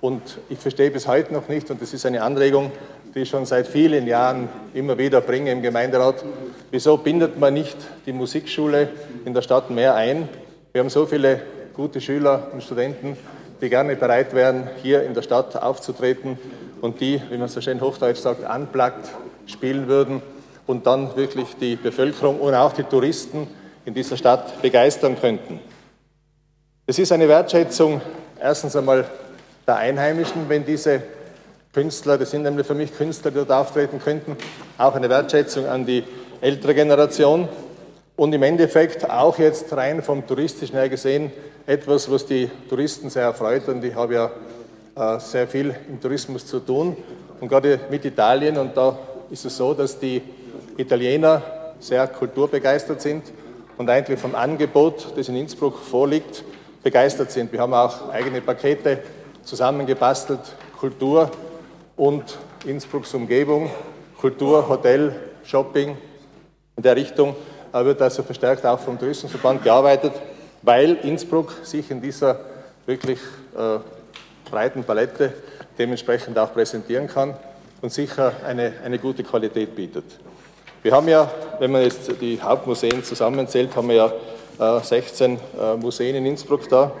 [0.00, 2.72] Und ich verstehe bis heute noch nicht, und das ist eine Anregung,
[3.14, 6.24] die ich schon seit vielen Jahren immer wieder bringe im Gemeinderat,
[6.70, 8.88] wieso bindet man nicht die Musikschule
[9.24, 10.28] in der Stadt mehr ein?
[10.72, 11.40] Wir haben so viele
[11.74, 13.16] gute Schüler und Studenten,
[13.60, 16.38] die gerne bereit wären, hier in der Stadt aufzutreten
[16.80, 19.10] und die, wie man so schön hochdeutsch sagt, unplugged
[19.46, 20.22] spielen würden
[20.66, 23.48] und dann wirklich die Bevölkerung und auch die Touristen
[23.84, 25.58] in dieser Stadt begeistern könnten.
[26.86, 28.00] Es ist eine Wertschätzung
[28.40, 29.04] erstens einmal
[29.66, 31.02] der Einheimischen, wenn diese
[31.72, 34.36] Künstler, das sind nämlich für mich Künstler, die dort auftreten könnten,
[34.76, 36.02] auch eine Wertschätzung an die
[36.40, 37.48] ältere Generation.
[38.16, 41.30] Und im Endeffekt auch jetzt rein vom touristischen her gesehen
[41.66, 44.30] etwas, was die Touristen sehr erfreut und ich habe ja
[44.96, 46.96] äh, sehr viel im Tourismus zu tun.
[47.40, 48.98] Und gerade mit Italien und da
[49.30, 50.20] ist es so, dass die
[50.76, 51.40] Italiener
[51.78, 53.22] sehr kulturbegeistert sind
[53.78, 56.42] und eigentlich vom Angebot, das in Innsbruck vorliegt,
[56.82, 57.52] begeistert sind.
[57.52, 58.98] Wir haben auch eigene Pakete
[59.44, 60.40] zusammengebastelt,
[60.76, 61.30] Kultur
[62.00, 63.70] und Innsbrucks Umgebung,
[64.18, 65.98] Kultur, Hotel, Shopping
[66.74, 67.36] in der Richtung
[67.74, 70.14] wird also verstärkt auch vom Tourismusverband gearbeitet,
[70.62, 72.40] weil Innsbruck sich in dieser
[72.86, 73.18] wirklich
[73.54, 73.80] äh,
[74.50, 75.34] breiten Palette
[75.78, 77.34] dementsprechend auch präsentieren kann
[77.82, 80.04] und sicher eine, eine gute Qualität bietet.
[80.82, 84.12] Wir haben ja, wenn man jetzt die Hauptmuseen zusammenzählt, haben wir
[84.58, 86.92] ja äh, 16 äh, Museen in Innsbruck da.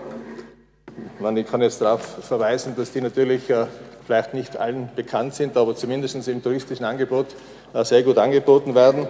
[1.34, 3.64] Ich kann jetzt darauf verweisen, dass die natürlich äh,
[4.04, 7.26] vielleicht nicht allen bekannt sind, aber zumindest im touristischen Angebot
[7.72, 9.06] äh, sehr gut angeboten werden.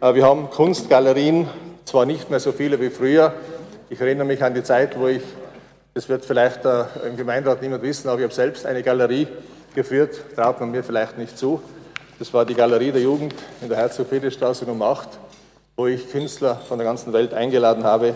[0.00, 1.48] Äh, wir haben Kunstgalerien,
[1.84, 3.34] zwar nicht mehr so viele wie früher.
[3.88, 5.22] Ich erinnere mich an die Zeit, wo ich,
[5.94, 9.26] das wird vielleicht im Gemeinderat niemand wissen, aber ich habe selbst eine Galerie
[9.74, 11.60] geführt, traut man mir vielleicht nicht zu.
[12.18, 15.08] Das war die Galerie der Jugend in der Herzog-Friedrich-Straße Nummer 8,
[15.76, 18.14] wo ich Künstler von der ganzen Welt eingeladen habe,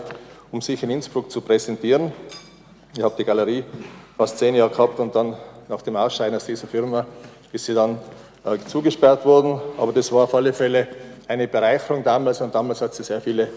[0.51, 2.11] um sich in Innsbruck zu präsentieren.
[2.95, 3.63] Ich habe die Galerie
[4.15, 5.35] fast zehn Jahre gehabt und dann
[5.67, 7.05] nach dem Ausscheiden aus dieser Firma
[7.51, 7.97] ist sie dann
[8.43, 9.59] äh, zugesperrt worden.
[9.77, 10.87] Aber das war auf alle Fälle
[11.27, 13.47] eine Bereicherung damals und damals hat es sehr viele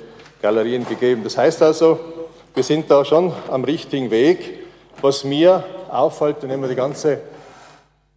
[0.40, 1.22] Galerien gegeben.
[1.24, 1.98] Das heißt also,
[2.54, 4.66] wir sind da schon am richtigen Weg.
[5.00, 7.20] Was mir auffällt, wenn man die ganze,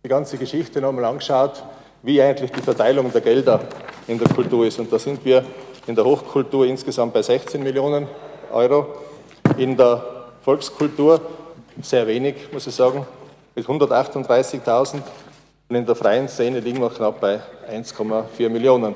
[0.03, 1.63] die ganze Geschichte nochmal anschaut,
[2.01, 3.59] wie eigentlich die Verteilung der Gelder
[4.07, 4.79] in der Kultur ist.
[4.79, 5.43] Und da sind wir
[5.85, 8.07] in der Hochkultur insgesamt bei 16 Millionen
[8.51, 8.87] Euro,
[9.57, 10.03] in der
[10.41, 11.21] Volkskultur
[11.81, 13.05] sehr wenig, muss ich sagen,
[13.55, 15.01] mit 138.000
[15.69, 18.95] und in der freien Szene liegen wir knapp bei 1,4 Millionen.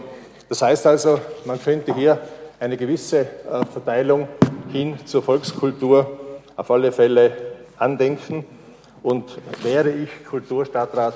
[0.50, 2.20] Das heißt also, man könnte hier
[2.60, 4.28] eine gewisse äh, Verteilung
[4.72, 6.20] hin zur Volkskultur
[6.56, 7.32] auf alle Fälle
[7.78, 8.46] andenken.
[9.04, 11.14] Und wäre ich Kulturstadtrat,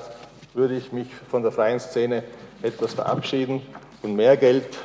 [0.54, 2.22] würde ich mich von der freien Szene
[2.62, 3.62] etwas verabschieden
[4.02, 4.78] und mehr Geld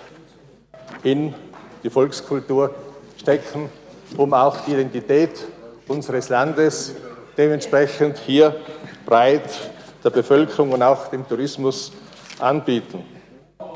[1.03, 1.33] in
[1.83, 2.73] die Volkskultur
[3.17, 3.69] stecken,
[4.17, 5.45] um auch die Identität
[5.87, 6.95] unseres Landes
[7.37, 8.55] dementsprechend hier
[9.05, 9.49] breit
[10.03, 11.91] der Bevölkerung und auch dem Tourismus
[12.39, 13.03] anbieten.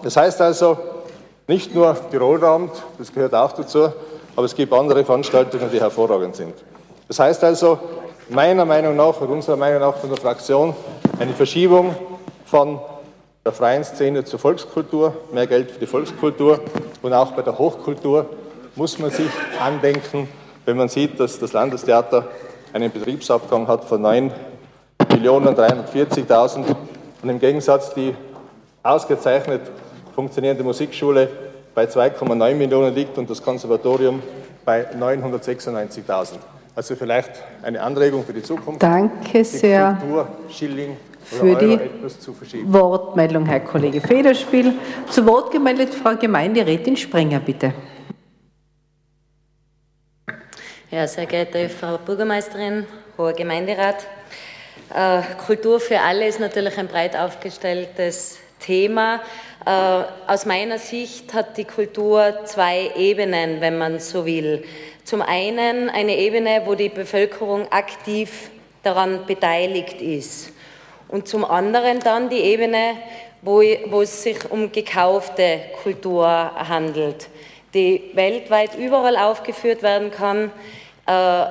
[0.03, 0.77] Das heißt also,
[1.47, 3.91] nicht nur Tirolraum, das gehört auch dazu,
[4.35, 6.53] aber es gibt andere Veranstaltungen, die hervorragend sind.
[7.07, 7.79] Das heißt also,
[8.29, 10.75] meiner Meinung nach und unserer Meinung nach von der Fraktion
[11.19, 11.95] eine Verschiebung
[12.45, 12.79] von
[13.43, 16.59] der freien Szene zur Volkskultur, mehr Geld für die Volkskultur
[17.01, 18.27] und auch bei der Hochkultur
[18.75, 20.29] muss man sich andenken,
[20.65, 22.27] wenn man sieht, dass das Landestheater
[22.73, 26.65] einen Betriebsabgang hat von 9.340.000
[27.21, 28.15] und im Gegensatz die
[28.83, 29.61] ausgezeichnet
[30.15, 31.29] funktionierende Musikschule
[31.75, 34.21] bei 2,9 Millionen liegt und das Konservatorium
[34.65, 36.33] bei 996.000.
[36.75, 38.83] Also vielleicht eine Anregung für die Zukunft.
[38.83, 39.93] Danke sehr.
[39.93, 41.79] Die Kultur, Schilling für die
[42.65, 44.73] Wortmeldung, Herr Kollege Federspiel.
[45.09, 47.73] Zu Wort gemeldet Frau Gemeinderätin Sprenger, bitte.
[50.91, 54.07] Ja, sehr geehrte Frau Bürgermeisterin, hoher Gemeinderat.
[54.91, 59.21] Äh, Kultur für alle ist natürlich ein breit aufgestelltes Thema.
[59.67, 59.69] Äh,
[60.25, 64.63] aus meiner Sicht hat die Kultur zwei Ebenen, wenn man so will.
[65.03, 68.49] Zum einen eine Ebene, wo die Bevölkerung aktiv
[68.81, 70.53] daran beteiligt ist.
[71.07, 72.95] Und zum anderen dann die Ebene,
[73.43, 77.27] wo, wo es sich um gekaufte Kultur handelt,
[77.73, 80.51] die weltweit überall aufgeführt werden kann,
[81.05, 81.45] äh,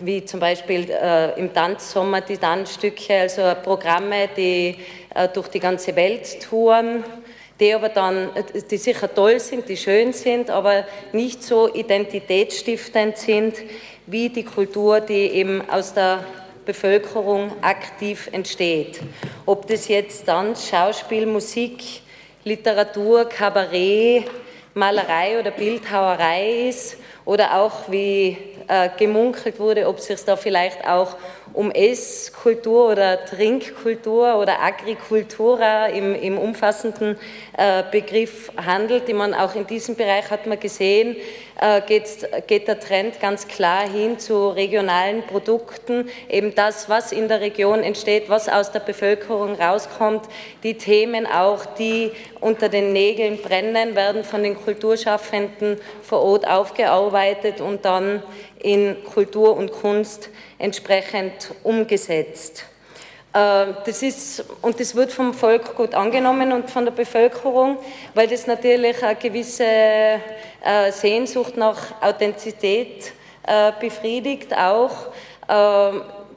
[0.00, 4.76] wie zum Beispiel äh, im Tanzsommer die Tanzstücke, also Programme, die
[5.14, 7.04] äh, durch die ganze Welt touren,
[7.60, 8.30] die aber dann,
[8.70, 13.56] die sicher toll sind, die schön sind, aber nicht so identitätsstiftend sind
[14.06, 16.24] wie die Kultur, die eben aus der
[16.64, 19.00] Bevölkerung aktiv entsteht.
[19.46, 22.02] Ob das jetzt Tanz, Schauspiel, Musik,
[22.42, 24.24] Literatur, Kabarett,
[24.74, 28.36] Malerei oder Bildhauerei ist oder auch wie
[28.68, 31.16] äh, gemunkelt wurde, ob es sich da vielleicht auch
[31.54, 37.16] um Esskultur oder Trinkkultur oder Agrikultura im, im umfassenden
[37.56, 39.08] äh, Begriff handelt.
[39.08, 41.16] Ich meine, auch in diesem Bereich hat man gesehen,
[41.60, 46.08] äh, geht, geht der Trend ganz klar hin zu regionalen Produkten.
[46.28, 50.24] Eben das, was in der Region entsteht, was aus der Bevölkerung rauskommt,
[50.64, 57.60] die Themen auch, die unter den Nägeln brennen, werden von den Kulturschaffenden vor Ort aufgearbeitet
[57.60, 58.24] und dann
[58.58, 60.30] in Kultur und Kunst
[60.64, 62.64] entsprechend umgesetzt.
[63.34, 67.76] Äh, das ist, und das wird vom Volk gut angenommen und von der Bevölkerung,
[68.14, 73.12] weil das natürlich eine gewisse äh, Sehnsucht nach Authentizität
[73.46, 75.08] äh, befriedigt auch.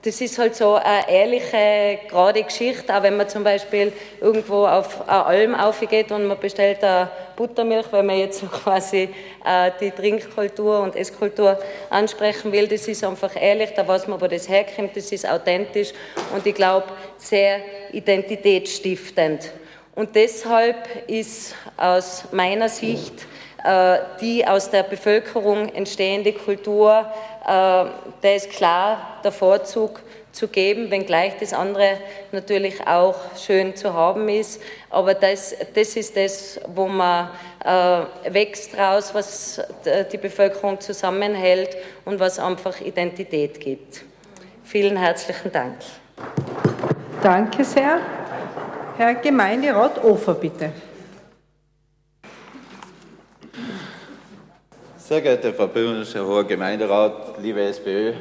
[0.08, 3.92] Das ist halt so eine ehrliche, gerade Geschichte, auch wenn man zum Beispiel
[4.22, 9.10] irgendwo auf eine Alm aufgeht und man bestellt eine Buttermilch, weil man jetzt quasi
[9.46, 12.70] äh, die Trinkkultur und Esskultur ansprechen will.
[12.70, 15.92] Das ist einfach ehrlich, da weiß man, wo das herkommt, das ist authentisch
[16.34, 16.86] und ich glaube
[17.18, 17.60] sehr
[17.92, 19.52] identitätsstiftend.
[19.94, 23.28] Und deshalb ist aus meiner Sicht
[24.22, 27.06] die aus der Bevölkerung entstehende Kultur,
[27.44, 27.90] äh, da
[28.36, 30.02] ist klar der Vorzug
[30.32, 31.98] zu geben, wenngleich das andere
[32.32, 34.62] natürlich auch schön zu haben ist.
[34.90, 37.30] Aber das, das ist das, wo man
[37.66, 39.62] äh, wächst raus, was
[40.12, 41.76] die Bevölkerung zusammenhält
[42.06, 44.04] und was einfach Identität gibt.
[44.64, 45.78] Vielen herzlichen Dank.
[47.24, 48.00] Danke sehr.
[48.98, 50.72] Herr Gemeinderat Ofer, bitte.
[55.08, 58.12] Sehr geehrte Frau Böhmische, Hoher Gemeinderat, liebe SPÖ,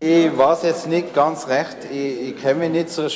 [0.00, 3.08] ich weiß jetzt nicht ganz recht, ich, ich kenne mich nicht so.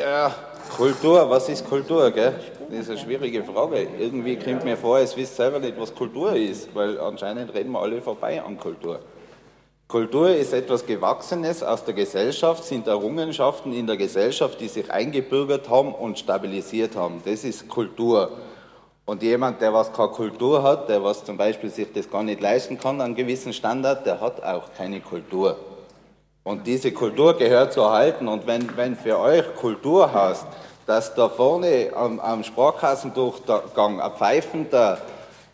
[0.00, 0.34] Ja,
[0.74, 2.32] Kultur, was ist Kultur, gell?
[2.70, 3.86] Das ist eine schwierige Frage.
[3.98, 7.82] Irgendwie kommt mir vor, es wisst selber nicht, was Kultur ist, weil anscheinend reden wir
[7.82, 9.00] alle vorbei an Kultur.
[9.86, 15.68] Kultur ist etwas Gewachsenes aus der Gesellschaft, sind Errungenschaften in der Gesellschaft, die sich eingebürgert
[15.68, 17.22] haben und stabilisiert haben.
[17.24, 18.30] Das ist Kultur.
[19.04, 22.40] Und jemand, der was keine Kultur hat, der was zum Beispiel sich das gar nicht
[22.40, 25.58] leisten kann, einen gewissen Standard, der hat auch keine Kultur.
[26.42, 28.28] Und diese Kultur gehört zu erhalten.
[28.28, 30.46] Und wenn, wenn für euch Kultur heißt,
[30.86, 34.98] dass da vorne am, am Sparkassendurchgang ein pfeifender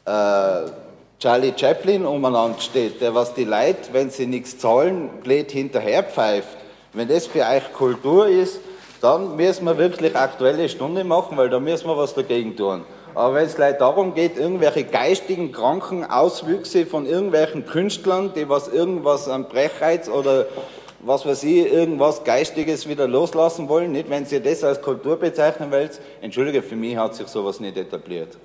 [0.04, 0.70] äh,
[1.20, 6.56] Charlie Chaplin umeinander steht, der was die Leute, wenn sie nichts zahlen, blöd hinterher pfeift.
[6.94, 8.58] Wenn das für euch Kultur ist,
[9.02, 12.84] dann müssen wir wirklich aktuelle Stunde machen, weil da müssen wir was dagegen tun.
[13.14, 18.68] Aber wenn es Leute darum geht, irgendwelche geistigen, kranken Auswüchse von irgendwelchen Künstlern, die was
[18.68, 20.46] irgendwas an Brechreiz oder
[21.00, 25.70] was weiß ich, irgendwas Geistiges wieder loslassen wollen, nicht wenn Sie das als Kultur bezeichnen
[25.70, 28.38] wollt, entschuldige, für mich hat sich sowas nicht etabliert.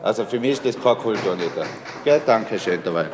[0.00, 1.50] Also für mich ist das keine Kultur nicht.
[2.04, 3.06] Gell, danke schön dabei.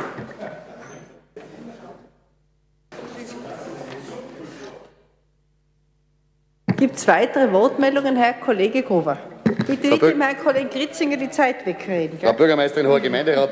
[6.76, 9.16] Gibt es weitere Wortmeldungen, Herr Kollege Gruber?
[9.66, 12.18] Bitte nicht dem Herrn Kollegen Gritzinger die Zeit wegreden.
[12.18, 12.28] Gell?
[12.28, 13.50] Frau Bürgermeisterin, hoher Gemeinderat,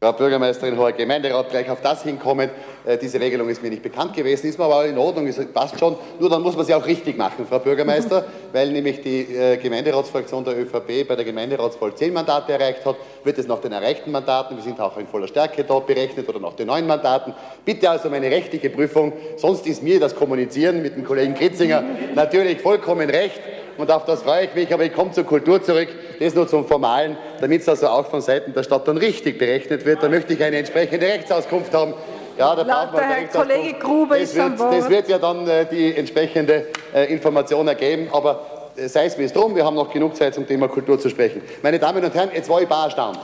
[0.00, 2.50] Frau Bürgermeisterin, hoher Gemeinderat, gleich auf das hinkommen.
[2.84, 5.78] Äh, diese Regelung ist mir nicht bekannt gewesen, ist mir aber in Ordnung, es passt
[5.78, 5.96] schon.
[6.18, 10.44] Nur dann muss man sie auch richtig machen, Frau Bürgermeister, weil nämlich die äh, Gemeinderatsfraktion
[10.44, 14.56] der ÖVP bei der Gemeinderatswahl zehn Mandate erreicht hat, wird es nach den erreichten Mandaten,
[14.56, 17.34] wir sind auch in voller Stärke dort berechnet, oder nach den neuen Mandaten.
[17.64, 21.82] Bitte also um eine rechtliche Prüfung, sonst ist mir das Kommunizieren mit dem Kollegen Kritzinger
[22.14, 23.40] natürlich vollkommen recht
[23.78, 25.88] und auf das freue ich mich, aber ich komme zur Kultur zurück,
[26.18, 29.86] das nur zum Formalen, damit es also auch von Seiten der Stadt dann richtig berechnet
[29.86, 30.02] wird.
[30.02, 31.94] Da möchte ich eine entsprechende Rechtsauskunft haben.
[32.38, 35.96] Ja, da braucht man Herr Kollege Gruber das wird, das wird ja dann äh, die
[35.96, 40.14] entsprechende äh, Information ergeben, aber äh, sei es wie es drum, wir haben noch genug
[40.14, 41.42] Zeit zum Thema Kultur zu sprechen.
[41.62, 43.18] Meine Damen und Herren, jetzt war ich bar erstaunt.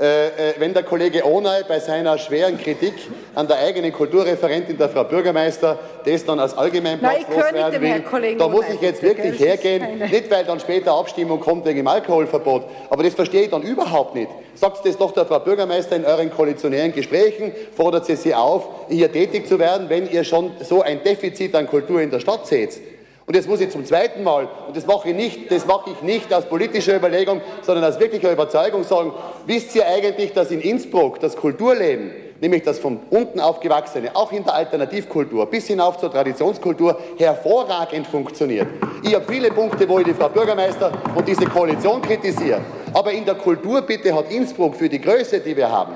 [0.00, 2.94] Äh, äh, wenn der Kollege Onay bei seiner schweren Kritik
[3.34, 8.64] an der eigenen Kulturreferentin, der Frau Bürgermeister, das dann als Allgemeinplatz loswerden will, da muss
[8.72, 13.12] ich jetzt wirklich hergehen, nicht weil dann später Abstimmung kommt wegen dem Alkoholverbot, aber das
[13.12, 14.30] verstehe ich dann überhaupt nicht.
[14.54, 19.12] Sagt das doch der Frau Bürgermeister in euren koalitionären Gesprächen, fordert sie sie auf, hier
[19.12, 22.80] tätig zu werden, wenn ihr schon so ein Defizit an Kultur in der Stadt seht.
[23.30, 26.02] Und jetzt muss ich zum zweiten Mal, und das mache ich nicht, das mache ich
[26.02, 29.12] nicht aus politischer Überlegung, sondern aus wirklicher Überzeugung sagen,
[29.46, 32.10] wisst ihr eigentlich, dass in Innsbruck das Kulturleben,
[32.40, 38.66] nämlich das von unten aufgewachsene, auch in der Alternativkultur bis hinauf zur Traditionskultur, hervorragend funktioniert.
[39.04, 42.60] Ich habe viele Punkte, wo ich die Frau Bürgermeister und diese Koalition kritisiere.
[42.92, 45.92] Aber in der Kultur bitte hat Innsbruck für die Größe, die wir haben,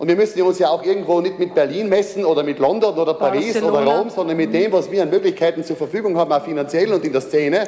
[0.00, 3.12] und wir müssen uns ja auch irgendwo nicht mit Berlin messen oder mit London oder
[3.12, 3.82] Paris Barcelona.
[3.82, 7.04] oder Rom, sondern mit dem, was wir an Möglichkeiten zur Verfügung haben, auch finanziell und
[7.04, 7.64] in der Szene.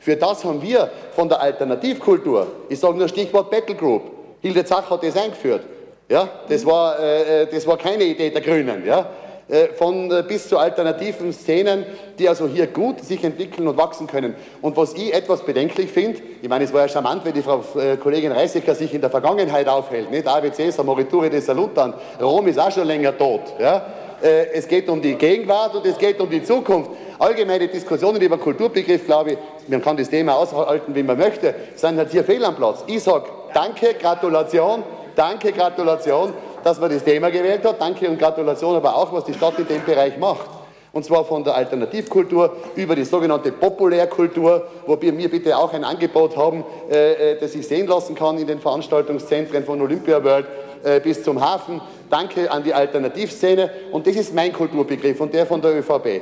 [0.00, 4.02] Für das haben wir von der Alternativkultur, ich sage nur Stichwort Battle Group,
[4.42, 5.62] Hilde Zach hat das eingeführt,
[6.08, 8.84] Ja, das war, äh, äh, das war keine Idee der Grünen.
[8.84, 9.08] Ja.
[9.48, 11.86] Äh, von äh, bis zu alternativen Szenen,
[12.18, 14.34] die also hier gut sich entwickeln und wachsen können.
[14.60, 17.62] Und was ich etwas bedenklich finde, ich meine, es war ja charmant, wenn die Frau
[17.78, 20.26] äh, Kollegin Reisecker sich in der Vergangenheit aufhält, nicht?
[20.26, 23.42] Ave Caesar, Morituri de Salutan, Rom ist auch schon länger tot.
[23.60, 23.86] Ja?
[24.18, 26.90] Es geht um die Gegenwart und es geht um die Zukunft.
[27.18, 29.38] Allgemeine Diskussionen über Kulturbegriff, glaube ich,
[29.68, 32.82] man kann das Thema aushalten, wie man möchte, sind halt hier fehl am Platz.
[32.86, 34.82] Ich sage danke, Gratulation,
[35.14, 36.32] danke, Gratulation
[36.66, 37.80] dass man das Thema gewählt hat.
[37.80, 40.50] Danke und Gratulation aber auch, was die Stadt in dem Bereich macht.
[40.92, 45.84] Und zwar von der Alternativkultur über die sogenannte Populärkultur, wo wir mir bitte auch ein
[45.84, 50.46] Angebot haben, äh, äh, das ich sehen lassen kann in den Veranstaltungszentren von Olympia World
[50.82, 51.80] äh, bis zum Hafen.
[52.10, 53.70] Danke an die Alternativszene.
[53.92, 56.20] Und das ist mein Kulturbegriff und der von der ÖVP.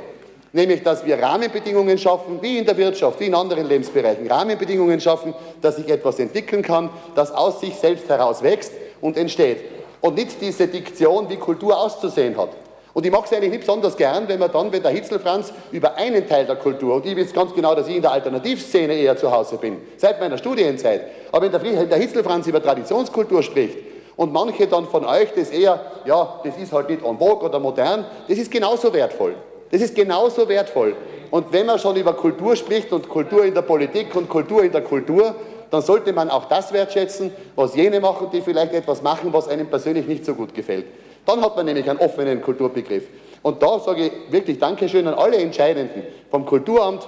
[0.53, 4.29] Nämlich, dass wir Rahmenbedingungen schaffen, wie in der Wirtschaft, wie in anderen Lebensbereichen.
[4.29, 9.74] Rahmenbedingungen schaffen, dass sich etwas entwickeln kann, das aus sich selbst heraus wächst und entsteht
[10.05, 12.49] und nicht diese Diktion, wie Kultur auszusehen hat.
[12.93, 15.95] Und ich mag es eigentlich nicht besonders gern, wenn man dann, wenn der Hitzelfranz über
[15.95, 19.17] einen Teil der Kultur, und ich weiß ganz genau, dass ich in der Alternativszene eher
[19.17, 21.01] zu Hause bin, seit meiner Studienzeit,
[21.31, 23.79] aber wenn der Hitzelfranz über Traditionskultur spricht
[24.15, 27.59] und manche dann von euch das eher, ja, das ist halt nicht en vogue oder
[27.59, 29.33] modern, das ist genauso wertvoll.
[29.71, 30.95] Das ist genauso wertvoll.
[31.31, 34.71] Und wenn man schon über Kultur spricht und Kultur in der Politik und Kultur in
[34.71, 35.35] der Kultur,
[35.75, 39.67] dann sollte man auch das wertschätzen, was jene machen, die vielleicht etwas machen, was einem
[39.67, 40.85] persönlich nicht so gut gefällt.
[41.25, 43.03] Dann hat man nämlich einen offenen Kulturbegriff.
[43.41, 47.05] Und da sage ich wirklich Dankeschön an alle Entscheidenden vom Kulturamt,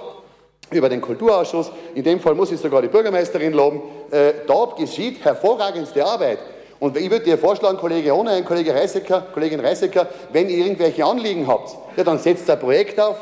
[0.70, 1.70] über den Kulturausschuss.
[1.94, 3.80] In dem Fall muss ich sogar die Bürgermeisterin loben.
[4.10, 6.40] Äh, da geschieht hervorragendste Arbeit.
[6.78, 11.46] Und ich würde dir vorschlagen, Kollege Ohnein, Kollege Reisecker, Kollegin Reisecker, wenn ihr irgendwelche Anliegen
[11.46, 13.16] habt, ja, dann setzt ein Projekt auf,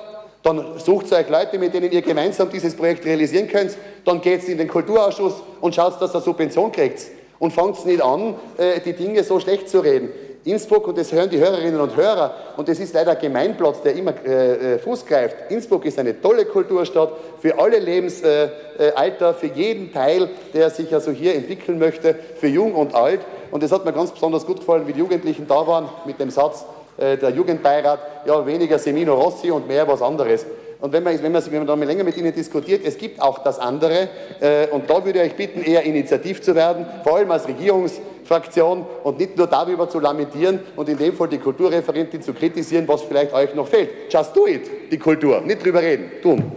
[0.47, 3.77] dann sucht euch Leute, mit denen ihr gemeinsam dieses Projekt realisieren könnt.
[4.05, 7.03] Dann geht in den Kulturausschuss und schaut, dass ihr Subvention kriegt.
[7.41, 10.09] Und fangt nicht an, äh, die Dinge so schlecht zu reden.
[10.45, 13.95] Innsbruck, und das hören die Hörerinnen und Hörer, und das ist leider ein Gemeinplatz, der
[13.97, 15.51] immer äh, äh, Fuß greift.
[15.51, 21.35] Innsbruck ist eine tolle Kulturstadt für alle Lebensalter, für jeden Teil, der sich also hier
[21.35, 23.21] entwickeln möchte, für jung und alt.
[23.51, 26.31] Und es hat mir ganz besonders gut gefallen, wie die Jugendlichen da waren mit dem
[26.31, 26.65] Satz,
[26.99, 30.47] äh, der Jugendbeirat, ja, weniger Semino Rossi und mehr was anderes.
[30.81, 33.21] Und wenn man, wenn, man, wenn man da mal länger mit Ihnen diskutiert, es gibt
[33.21, 34.09] auch das andere.
[34.41, 38.85] Äh, und da würde ich euch bitten, eher initiativ zu werden, vor allem als Regierungsfraktion
[39.03, 43.03] und nicht nur darüber zu lamentieren und in dem Fall die Kulturreferentin zu kritisieren, was
[43.03, 43.91] vielleicht euch noch fehlt.
[44.11, 46.53] Just do it, die Kultur, nicht drüber reden, tun.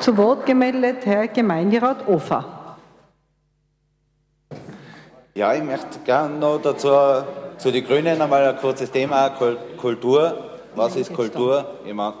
[0.00, 2.44] Zu Wort gemeldet Herr Gemeinderat Ofer.
[5.34, 6.88] Ja, ich möchte gerne noch dazu
[7.58, 9.30] zu den Grünen einmal ein kurzes Thema,
[9.76, 10.50] Kultur.
[10.74, 11.66] Was ist Kultur?
[11.86, 12.14] Ich meine,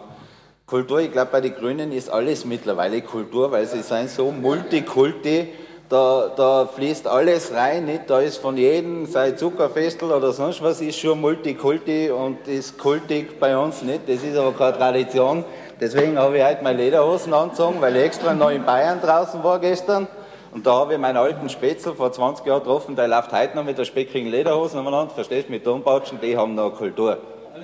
[0.66, 5.48] Kultur, ich glaube, bei den Grünen ist alles mittlerweile Kultur, weil sie sind so multikulti,
[5.88, 8.08] da, da fließt alles rein, nicht?
[8.08, 13.38] da ist von jedem, sei Zuckerfestel oder sonst was, ist schon Multikulti und ist kultig
[13.38, 15.44] bei uns nicht, das ist aber keine Tradition.
[15.78, 19.58] Deswegen habe ich heute meine Lederhosen angezogen, weil ich extra noch in Bayern draußen war
[19.58, 20.08] gestern.
[20.52, 23.64] Und da habe ich meinen alten Spätzl vor 20 Jahren getroffen, der läuft heute noch
[23.64, 27.18] mit der speckigen Lederhosen umeinander, verstehst du, mit Tonbautschen, die haben noch Kultur.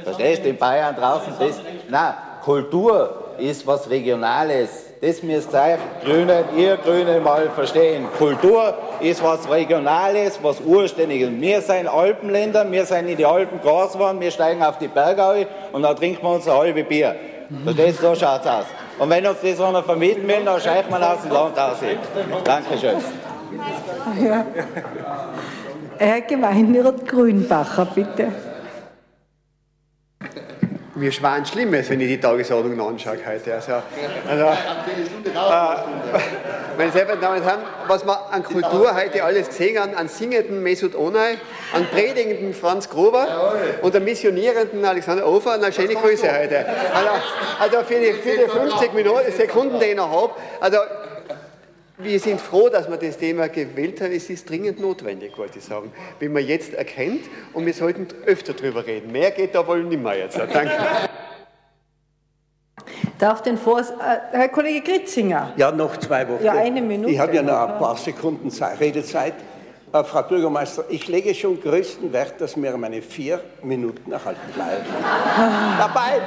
[0.05, 4.87] Verstehst du, in Bayern draußen, das, nein, Kultur ist was Regionales.
[5.01, 8.07] Das müsst ihr Grüne, ihr Grüne mal verstehen.
[8.17, 11.31] Kultur ist was Regionales, was Urständiges.
[11.31, 15.47] Wir sind Alpenländer, wir sind in die Alpen groß geworden, wir steigen auf die Berge
[15.73, 17.15] und dann trinken wir uns ein halbes Bier.
[17.65, 18.65] Verstehst du, so schaut's aus.
[18.99, 21.79] Und wenn uns das einer vermieten will, dann scheicht man aus dem Land aus.
[22.45, 22.97] Dankeschön.
[24.21, 24.45] Ja.
[25.99, 28.33] Herr Gemeinderat Grünbacher, bitte.
[30.95, 33.55] Mir schwan Schlimmes, wenn ich die Tagesordnung anschaue heute.
[33.55, 33.73] Also,
[34.29, 34.57] also, äh,
[36.77, 40.09] meine sehr verehrten Damen und Herren, was wir an Kultur heute alles gesehen haben, an
[40.09, 41.37] singenden Mesut Onay,
[41.73, 46.67] an predigenden Franz Gruber und an missionierenden Alexander Ofer, eine schöne Grüße heute.
[46.95, 47.11] Also,
[47.59, 50.79] also für, die, für die 50 Minuten, Sekunden, die ich noch habe, also
[51.99, 54.13] wir sind froh, dass wir das Thema gewählt haben.
[54.13, 57.25] Es ist dringend notwendig, wollte ich sagen, wie man jetzt erkennt.
[57.53, 59.11] Und wir sollten öfter darüber reden.
[59.11, 60.39] Mehr geht da wohl nicht mehr jetzt.
[60.39, 60.71] Danke.
[63.19, 63.95] Darf den Vors äh,
[64.31, 65.53] Herr Kollege Gritzinger.
[65.57, 66.45] Ja, noch zwei Wochen.
[66.45, 67.11] Ja, eine Minute.
[67.11, 68.49] Ich habe ja noch ein paar Sekunden
[68.81, 69.35] Redezeit.
[69.91, 74.85] Äh, Frau Bürgermeister, ich lege schon größten Wert, dass mir meine vier Minuten erhalten bleiben.
[75.79, 76.21] Dabei,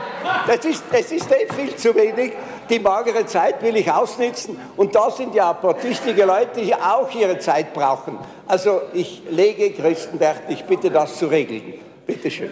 [0.48, 2.34] das ist, das ist eh viel zu wenig.
[2.70, 4.58] Die magere Zeit will ich ausnutzen.
[4.78, 8.18] Und da sind ja ein paar tüchtige Leute, die auch ihre Zeit brauchen.
[8.48, 11.76] Also ich lege größten Wert, ich bitte das zu regeln.
[12.08, 12.50] Bitte schön.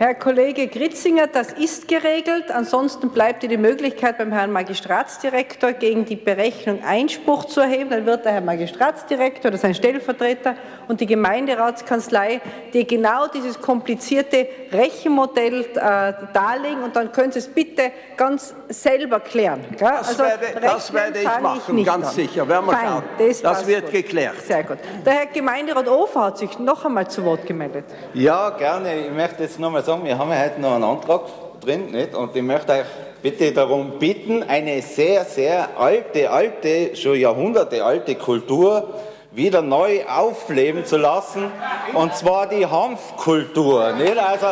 [0.00, 2.52] Herr Kollege Gritzinger, das ist geregelt.
[2.52, 7.90] Ansonsten bleibt die Möglichkeit beim Herrn Magistratsdirektor gegen die Berechnung Einspruch zu erheben.
[7.90, 10.54] Dann wird der Herr Magistratsdirektor oder sein Stellvertreter
[10.86, 12.40] und die Gemeinderatskanzlei
[12.72, 19.18] dir genau dieses komplizierte Rechenmodell äh, darlegen und dann können Sie es bitte ganz selber
[19.18, 19.64] klären.
[19.76, 19.78] Gell?
[19.80, 22.14] Das, also, werde, das werde, ich machen, ich ganz an.
[22.14, 22.48] sicher.
[22.48, 23.02] Werden wir Fein, schauen.
[23.18, 23.92] Das, das wird gut.
[23.94, 24.40] geklärt.
[24.46, 24.78] Sehr gut.
[25.04, 27.86] Der Herr Gemeinderat Ofer hat sich noch einmal zu Wort gemeldet.
[28.14, 29.06] Ja, gerne.
[29.06, 31.22] Ich möchte jetzt noch mal sagen, wir haben ja heute noch einen Antrag
[31.62, 32.14] drin nicht?
[32.14, 32.84] und ich möchte euch
[33.22, 38.86] bitte darum bitten, eine sehr, sehr alte, alte, schon Jahrhunderte alte Kultur
[39.30, 41.50] wieder neu aufleben zu lassen,
[41.94, 43.94] und zwar die Hanfkultur.
[43.94, 44.18] Nicht?
[44.18, 44.48] Also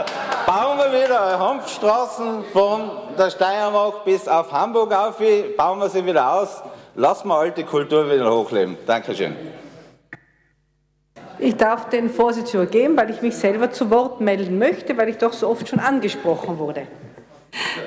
[0.47, 5.17] bauen wir wieder Hanfstraßen von der Steiermark bis auf Hamburg auf,
[5.59, 6.63] bauen wir sie wieder aus,
[6.95, 8.79] lassen wir alte Kultur wieder hochleben.
[8.87, 9.37] Dankeschön.
[11.39, 15.19] Ich darf den Vorsitz übergeben, weil ich mich selber zu Wort melden möchte, weil ich
[15.19, 16.87] doch so oft schon angesprochen wurde.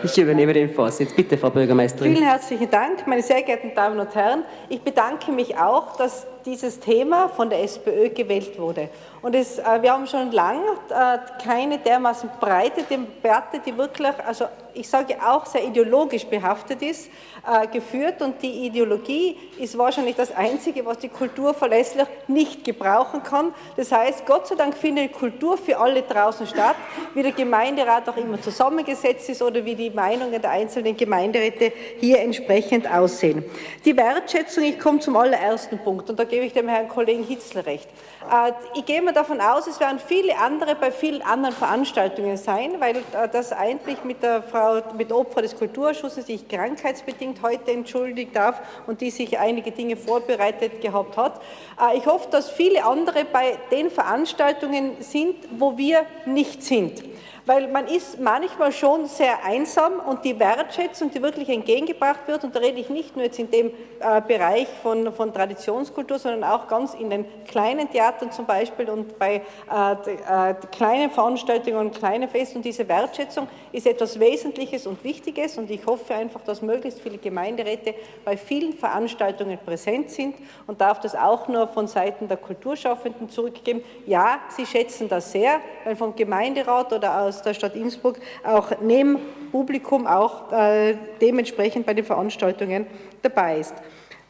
[0.04, 1.14] Ich übernehme den Vorsitz.
[1.14, 2.16] Bitte, Frau Bürgermeisterin.
[2.16, 4.43] Vielen herzlichen Dank, meine sehr geehrten Damen und Herren.
[4.70, 8.90] Ich bedanke mich auch, dass dieses Thema von der SPÖ gewählt wurde.
[9.22, 14.46] Und es, äh, wir haben schon lange äh, keine dermaßen breite Debatte, die wirklich, also
[14.74, 17.10] ich sage auch sehr ideologisch behaftet ist,
[17.46, 18.22] äh, geführt.
[18.22, 23.54] Und die Ideologie ist wahrscheinlich das Einzige, was die Kultur verlässlich nicht gebrauchen kann.
[23.76, 26.76] Das heißt, Gott sei Dank findet Kultur für alle draußen statt,
[27.14, 32.20] wie der Gemeinderat auch immer zusammengesetzt ist oder wie die Meinungen der einzelnen Gemeinderäte hier
[32.20, 33.44] entsprechend aussehen.
[33.84, 37.66] Die Wertschätzung, ich komme zum allerersten Punkt, und da gebe ich dem Herrn Kollegen Hitzler
[37.66, 37.90] recht.
[38.32, 42.74] Äh, ich gehe mal davon aus, es werden viele andere bei vielen anderen Veranstaltungen sein,
[42.80, 47.72] weil äh, das eigentlich mit der Frau, mit Opfer des Kulturausschusses, die ich krankheitsbedingt heute
[47.72, 51.42] entschuldigen darf und die sich einige Dinge vorbereitet gehabt hat.
[51.80, 57.04] Äh, ich hoffe, dass viele andere bei den Veranstaltungen sind, wo wir nicht sind
[57.50, 62.56] weil man ist manchmal schon sehr einsam und die Wertschätzung, die wirklich entgegengebracht wird, und
[62.56, 66.68] da rede ich nicht nur jetzt in dem äh, Bereich von, von Traditionskultur, sondern auch
[66.68, 72.30] ganz in den kleinen Theatern zum Beispiel und bei äh, äh, kleinen Veranstaltungen und kleinen
[72.30, 72.60] Festen.
[72.60, 77.18] Und diese Wertschätzung ist etwas Wesentliches und Wichtiges und ich hoffe einfach, dass möglichst viele
[77.18, 77.95] Gemeinderäte
[78.26, 80.36] bei vielen Veranstaltungen präsent sind
[80.68, 83.82] und darf das auch nur von Seiten der Kulturschaffenden zurückgeben.
[84.06, 89.18] Ja, sie schätzen das sehr, weil vom Gemeinderat oder aus der Stadt Innsbruck auch neben
[89.52, 92.88] Publikum auch äh, dementsprechend bei den Veranstaltungen
[93.22, 93.74] dabei ist.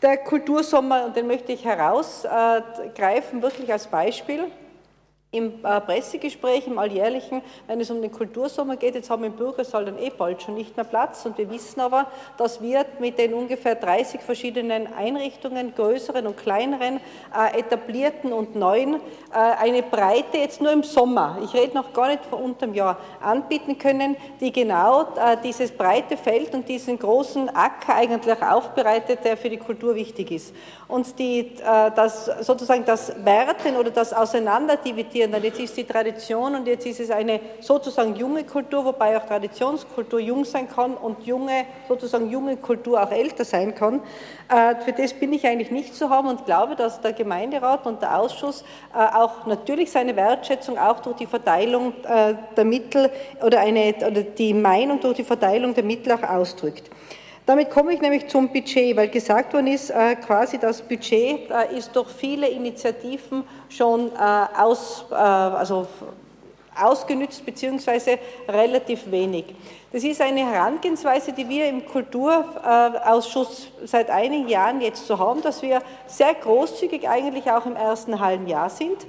[0.02, 4.46] Der Kultursommer, und den möchte ich herausgreifen, wirklich als Beispiel.
[5.32, 9.36] Im äh, Pressegespräch, im alljährlichen, wenn es um den Kultursommer geht, jetzt haben wir im
[9.36, 12.08] Bürgersaal dann eh bald schon nicht mehr Platz und wir wissen aber,
[12.38, 17.00] dass wir mit den ungefähr 30 verschiedenen Einrichtungen, größeren und kleineren,
[17.32, 19.00] äh, etablierten und neuen, äh,
[19.36, 23.78] eine Breite jetzt nur im Sommer, ich rede noch gar nicht von unterm Jahr, anbieten
[23.78, 25.10] können, die genau
[25.44, 30.56] dieses breite Feld und diesen großen Acker eigentlich aufbereitet, der für die Kultur wichtig ist.
[30.88, 31.56] Und die,
[31.96, 37.00] das, sozusagen das Werten oder das Auseinanderdividieren Dann jetzt ist die Tradition und jetzt ist
[37.00, 42.58] es eine sozusagen junge Kultur, wobei auch Traditionskultur jung sein kann und junge, sozusagen junge
[42.58, 44.02] Kultur auch älter sein kann.
[44.50, 48.02] Äh, für das bin ich eigentlich nicht zu haben und glaube, dass der Gemeinderat und
[48.02, 48.64] der Ausschuss
[48.94, 53.10] äh, auch natürlich seine Wertschätzung auch durch die Verteilung äh, der Mittel
[53.44, 56.90] oder, eine, oder die Meinung durch die Verteilung der Mittel auch ausdrückt.
[57.50, 61.76] Damit komme ich nämlich zum Budget, weil gesagt worden ist, äh, quasi das Budget äh,
[61.76, 65.88] ist durch viele Initiativen schon äh, aus, also
[66.80, 69.46] ausgenützt beziehungsweise relativ wenig.
[69.92, 75.64] Das ist eine Herangehensweise, die wir im Kulturausschuss seit einigen Jahren jetzt so haben, dass
[75.64, 79.08] wir sehr großzügig eigentlich auch im ersten halben Jahr sind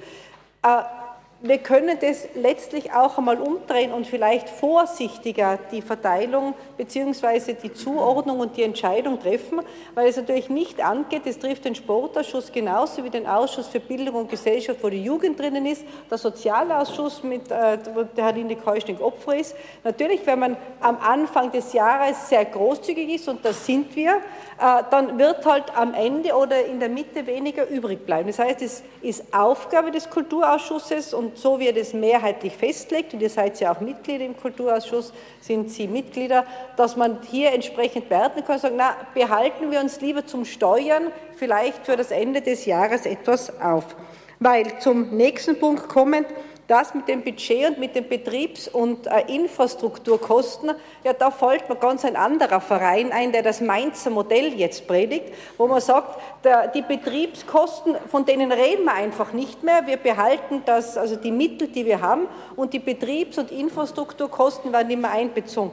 [1.43, 7.55] wir können das letztlich auch einmal umdrehen und vielleicht vorsichtiger die Verteilung bzw.
[7.55, 9.62] die Zuordnung und die Entscheidung treffen,
[9.95, 14.16] weil es natürlich nicht angeht, es trifft den Sportausschuss genauso wie den Ausschuss für Bildung
[14.16, 18.57] und Gesellschaft, wo die Jugend drinnen ist, der Sozialausschuss, mit, äh, wo der Herr Linde
[18.57, 19.57] Keuschning Opfer ist.
[19.82, 24.16] Natürlich, wenn man am Anfang des Jahres sehr großzügig ist, und das sind wir,
[24.59, 28.26] äh, dann wird halt am Ende oder in der Mitte weniger übrig bleiben.
[28.26, 33.20] Das heißt, es ist Aufgabe des Kulturausschusses und so wie er das mehrheitlich festlegt, und
[33.20, 36.45] ihr seid ja auch Mitglieder im Kulturausschuss, sind Sie Mitglieder,
[36.76, 41.05] dass man hier entsprechend werten kann und sagen, na, behalten wir uns lieber zum Steuern
[41.37, 43.97] vielleicht für das Ende des Jahres etwas auf.
[44.39, 46.26] Weil zum nächsten Punkt kommend,
[46.70, 50.70] Das mit dem Budget und mit den Betriebs- und äh, Infrastrukturkosten,
[51.02, 55.34] ja, da fällt mir ganz ein anderer Verein ein, der das Mainzer Modell jetzt predigt,
[55.58, 59.84] wo man sagt, der, die Betriebskosten, von denen reden wir einfach nicht mehr.
[59.88, 64.90] Wir behalten das, also die Mittel, die wir haben, und die Betriebs- und Infrastrukturkosten werden
[64.90, 65.72] immer einbezogen.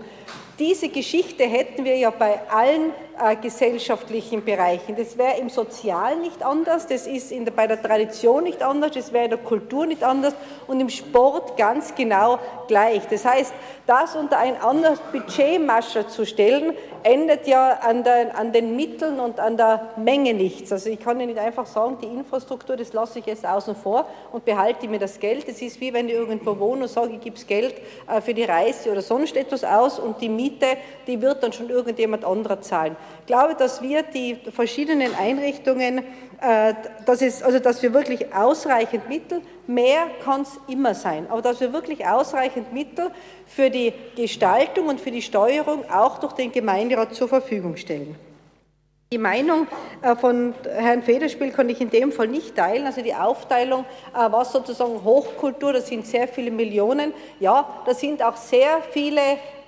[0.58, 4.96] Diese Geschichte hätten wir ja bei allen äh, gesellschaftlichen Bereichen.
[4.96, 9.14] Das wäre im Sozialen nicht anders, das ist der, bei der Tradition nicht anders, das
[9.14, 10.34] wäre in der Kultur nicht anders
[10.68, 13.08] und im Sport ganz genau gleich.
[13.08, 13.54] Das heißt,
[13.86, 19.40] das unter ein anderes Budgetmascher zu stellen, ändert ja an, der, an, den Mitteln und
[19.40, 20.72] an der Menge nichts.
[20.72, 24.06] Also ich kann ja nicht einfach sagen, die Infrastruktur, das lasse ich jetzt außen vor
[24.32, 25.48] und behalte mir das Geld.
[25.48, 27.76] Das ist wie wenn ich irgendwo wohne und sage, ich gebe Geld
[28.08, 31.70] äh, für die Reise oder sonst etwas aus und die Miete, die wird dann schon
[31.70, 32.98] irgendjemand anderer zahlen.
[33.26, 36.00] Glaube, dass wir die verschiedenen Einrichtungen,
[36.42, 36.74] äh,
[37.06, 41.60] dass, es, also dass wir wirklich ausreichend Mittel, mehr kann es immer sein, aber dass
[41.60, 43.12] wir wirklich ausreichend Mittel
[43.46, 48.16] für die Gestaltung und für die Steuerung auch durch den Gemeinderat zur Verfügung stellen.
[49.14, 49.68] Die Meinung
[50.02, 52.86] äh, von Herrn Federspiel kann ich in dem Fall nicht teilen.
[52.86, 57.14] Also die Aufteilung, äh, was sozusagen Hochkultur, das sind sehr viele Millionen.
[57.40, 59.22] Ja, da sind auch sehr viele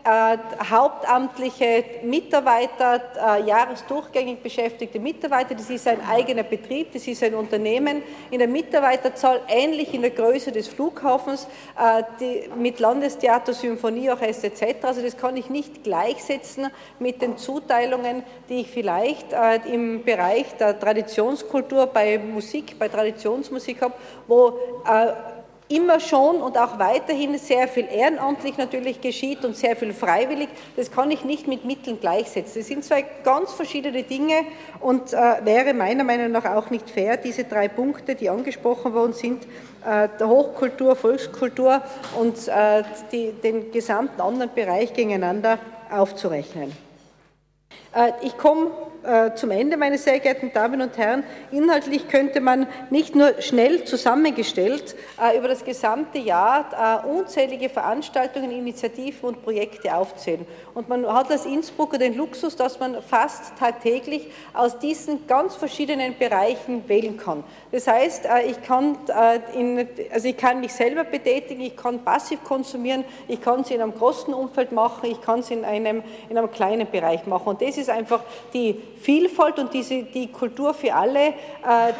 [0.03, 0.37] äh,
[0.69, 5.55] hauptamtliche Mitarbeiter, äh, jahresdurchgängig beschäftigte Mitarbeiter.
[5.55, 10.11] Das ist ein eigener Betrieb, das ist ein Unternehmen in der Mitarbeiterzahl ähnlich in der
[10.11, 11.47] Größe des Flughafens
[11.77, 14.83] äh, die, mit Landestheater, Symphonieorchester etc.
[14.83, 16.67] Also das kann ich nicht gleichsetzen
[16.99, 23.81] mit den Zuteilungen, die ich vielleicht äh, im Bereich der Traditionskultur bei Musik, bei Traditionsmusik
[23.81, 23.93] habe,
[24.27, 25.38] wo äh,
[25.69, 30.49] immer schon und auch weiterhin sehr viel ehrenamtlich natürlich geschieht und sehr viel freiwillig.
[30.75, 32.61] Das kann ich nicht mit Mitteln gleichsetzen.
[32.61, 34.45] Das sind zwei ganz verschiedene Dinge
[34.79, 39.13] und äh, wäre meiner Meinung nach auch nicht fair, diese drei Punkte, die angesprochen worden
[39.13, 39.45] sind,
[39.85, 41.81] äh, der Hochkultur, Volkskultur
[42.19, 45.59] und äh, die, den gesamten anderen Bereich gegeneinander
[45.91, 46.88] aufzurechnen.
[47.93, 48.71] Äh, ich komme
[49.03, 51.23] äh, zum Ende, meine sehr geehrten Damen und Herren.
[51.51, 59.29] Inhaltlich könnte man nicht nur schnell zusammengestellt äh, über das gesamte Jahr unzählige Veranstaltungen, Initiativen
[59.29, 60.45] und Projekte aufzählen.
[60.73, 66.17] Und man hat als Innsbrucker den Luxus, dass man fast tagtäglich aus diesen ganz verschiedenen
[66.17, 67.43] Bereichen wählen kann.
[67.71, 68.97] Das heißt, ich kann,
[69.55, 73.81] in, also ich kann mich selber betätigen, ich kann passiv konsumieren, ich kann es in
[73.81, 77.49] einem großen Umfeld machen, ich kann es in einem, in einem kleinen Bereich machen.
[77.49, 78.21] Und das ist einfach
[78.53, 81.33] die Vielfalt und diese, die Kultur für alle, äh,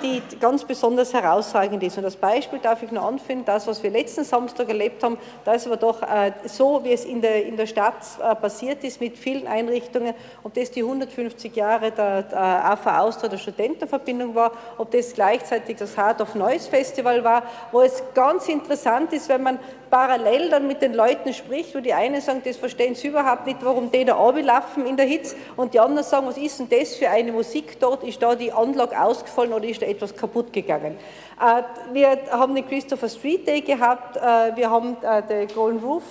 [0.04, 1.98] die ganz besonders herausragend ist.
[1.98, 5.54] Und als Beispiel darf ich nur anführen, das, was wir letzten Samstag erlebt haben, da
[5.54, 9.00] ist aber doch äh, so, wie es in der, in der Stadt äh, passiert ist,
[9.00, 10.14] mit vielen Einrichtungen,
[10.44, 15.98] ob das die 150 Jahre der, AFA Austria, der Studentenverbindung war, ob das gleichzeitig das
[15.98, 19.60] Heart of Noise Festival war, wo es ganz interessant ist, wenn man
[19.90, 23.60] parallel dann mit den Leuten spricht, wo die einen sagen, das verstehen sie überhaupt nicht,
[23.64, 26.96] warum die da runterlaufen in der Hitze und die anderen sagen, was ist denn das
[26.96, 30.98] für eine Musik dort, ist da die Anlage ausgefallen oder ist da etwas kaputt gegangen.
[31.40, 31.64] Äh,
[31.94, 36.04] wir haben den Christopher Street Day gehabt, äh, wir haben äh, die Golden Roof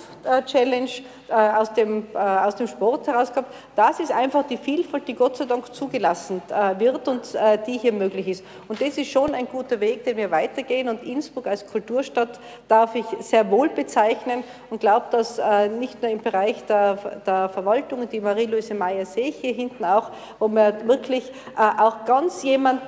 [0.45, 0.89] Challenge
[1.29, 3.53] aus dem, aus dem Sport heraus gehabt.
[3.75, 6.41] Das ist einfach die Vielfalt, die Gott sei Dank zugelassen
[6.79, 8.43] wird und die hier möglich ist.
[8.67, 10.89] Und das ist schon ein guter Weg, den wir weitergehen.
[10.89, 15.39] Und Innsbruck als Kulturstadt darf ich sehr wohl bezeichnen und glaube, dass
[15.79, 20.09] nicht nur im Bereich der, der Verwaltung, die Marie-Louise Meyer sehe ich hier hinten auch,
[20.39, 22.81] wo man wirklich auch ganz jemand,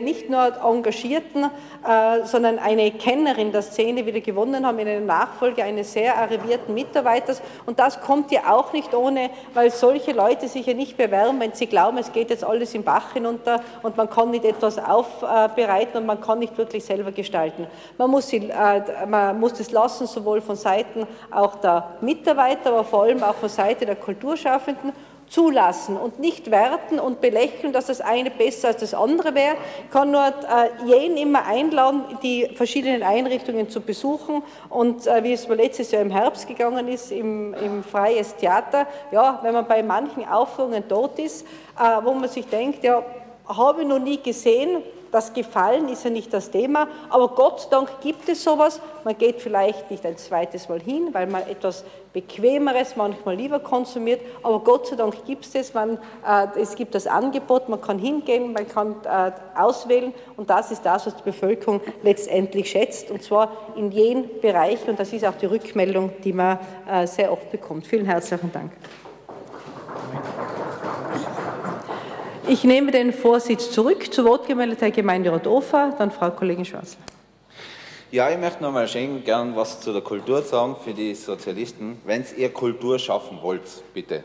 [0.00, 5.62] nicht nur engagierten, äh, sondern eine Kennerin der Szene wieder gewonnen haben in einer Nachfolge
[5.62, 7.42] eines sehr arrivierten Mitarbeiters.
[7.66, 11.52] Und das kommt ja auch nicht ohne, weil solche Leute sich ja nicht bewerben, wenn
[11.52, 15.98] sie glauben, es geht jetzt alles im Bach hinunter und man kann nicht etwas aufbereiten
[15.98, 17.66] und man kann nicht wirklich selber gestalten.
[17.98, 22.84] Man muss, sie, äh, man muss das lassen, sowohl von Seiten auch der Mitarbeiter, aber
[22.84, 24.92] vor allem auch von Seite der Kulturschaffenden
[25.30, 29.56] zulassen und nicht werten und belächeln, dass das eine besser als das andere wäre.
[29.84, 30.32] Ich kann nur äh,
[30.84, 36.02] jeden immer einladen, die verschiedenen Einrichtungen zu besuchen und äh, wie es mir letztes Jahr
[36.02, 41.18] im Herbst gegangen ist, im, im Freies Theater, ja, wenn man bei manchen Aufführungen dort
[41.20, 41.46] ist,
[41.78, 43.02] äh, wo man sich denkt, ja,
[43.46, 44.82] habe ich noch nie gesehen,
[45.12, 48.80] das Gefallen ist ja nicht das Thema, aber Gott sei Dank gibt es sowas.
[49.04, 54.20] Man geht vielleicht nicht ein zweites Mal hin, weil man etwas Bequemeres manchmal lieber konsumiert,
[54.42, 55.70] aber Gott sei Dank gibt es das.
[55.70, 55.96] Äh,
[56.60, 61.06] es gibt das Angebot, man kann hingehen, man kann äh, auswählen und das ist das,
[61.06, 65.46] was die Bevölkerung letztendlich schätzt und zwar in jedem Bereich und das ist auch die
[65.46, 66.58] Rückmeldung, die man
[66.90, 67.86] äh, sehr oft bekommt.
[67.86, 68.72] Vielen herzlichen Dank.
[72.50, 74.12] Ich nehme den Vorsitz zurück.
[74.12, 76.98] Zu Wort gemeldet Herr Gemeinderat Ofer, dann Frau Kollegin Schwarzler.
[78.10, 82.00] Ja, ich möchte noch mal schön gern was zu der Kultur sagen für die Sozialisten.
[82.04, 83.62] Wenn ihr Kultur schaffen wollt,
[83.94, 84.24] bitte,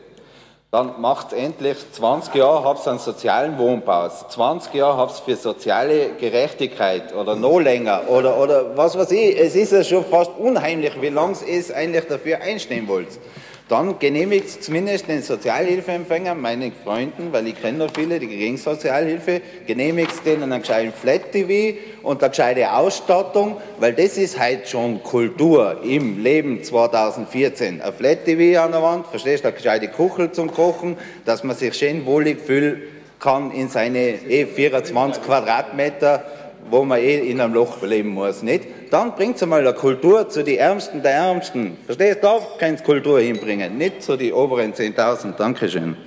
[0.72, 7.14] dann macht endlich 20 Jahre habt einen sozialen Wohnbau, 20 Jahre habt für soziale Gerechtigkeit
[7.14, 9.40] oder noch länger oder, oder was weiß ich.
[9.40, 13.20] Es ist ja schon fast unheimlich, wie lange es eigentlich dafür einstehen wollt
[13.68, 19.41] dann genehmigt zumindest den Sozialhilfeempfängern, meinen Freunden, weil ich kenne noch viele, die kriegen Sozialhilfe,
[19.66, 25.82] genehmigt denen einen gescheiten Flat-TV und eine gescheite Ausstattung, weil das ist halt schon Kultur
[25.84, 27.82] im Leben 2014.
[27.82, 30.95] Ein Flat-TV an der Wand, verstehst du, eine gescheite Kuchel zum Kochen,
[31.26, 32.84] dass man sich schön wohlig fühlen
[33.20, 33.99] kann in seine
[34.30, 36.24] eh 24 Quadratmeter,
[36.70, 38.66] wo man eh in einem Loch leben muss, nicht?
[38.92, 41.78] Dann bringt sie mal eine Kultur zu den Ärmsten der Ärmsten.
[41.86, 42.28] Verstehst du?
[42.28, 45.34] Da kann Kultur hinbringen, nicht zu den oberen 10.000.
[45.34, 45.98] Dankeschön.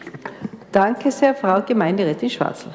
[0.72, 2.74] Danke sehr, Frau Gemeinderätin Schwarzel.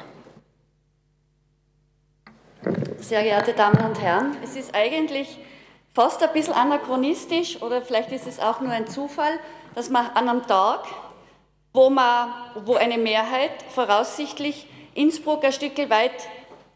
[2.98, 5.38] Sehr geehrte Damen und Herren, es ist eigentlich
[5.92, 9.38] fast ein bisschen anachronistisch oder vielleicht ist es auch nur ein Zufall,
[9.74, 10.80] dass man an einem Tag,
[11.72, 12.32] wo, man,
[12.64, 16.12] wo eine Mehrheit voraussichtlich Innsbruck ein Stück weit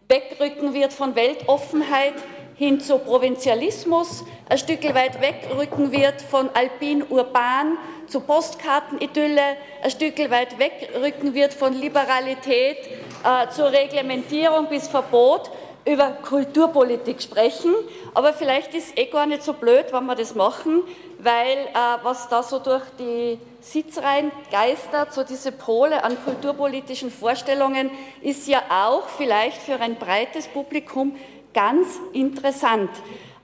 [0.09, 2.14] wegrücken wird von Weltoffenheit,
[2.59, 7.78] hin zu Provinzialismus, ein Stück weit wegrücken wird von alpin-urban
[8.09, 12.78] zu Postkartenidylle, ein Stück weit wegrücken wird von Liberalität
[13.22, 15.50] äh, zur Reglementierung bis Verbot,
[15.84, 17.72] über Kulturpolitik sprechen.
[18.12, 20.82] Aber vielleicht ist es eh gar nicht so blöd, wenn wir das machen,
[21.18, 27.90] weil äh, was da so durch die Sitzreihen geistert, so diese Pole an kulturpolitischen Vorstellungen,
[28.20, 31.16] ist ja auch vielleicht für ein breites Publikum
[31.59, 32.88] ganz interessant.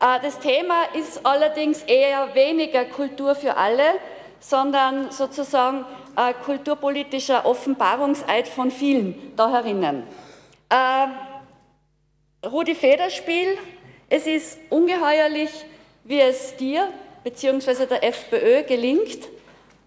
[0.00, 3.94] Äh, das Thema ist allerdings eher weniger Kultur für alle,
[4.38, 5.84] sondern sozusagen
[6.16, 10.04] äh, kulturpolitischer Offenbarungseid von vielen da herinnen.
[10.68, 13.58] Äh, Rudi Federspiel,
[14.08, 15.50] es ist ungeheuerlich,
[16.04, 16.88] wie es dir
[17.24, 17.86] bzw.
[17.86, 19.26] der FPÖ gelingt,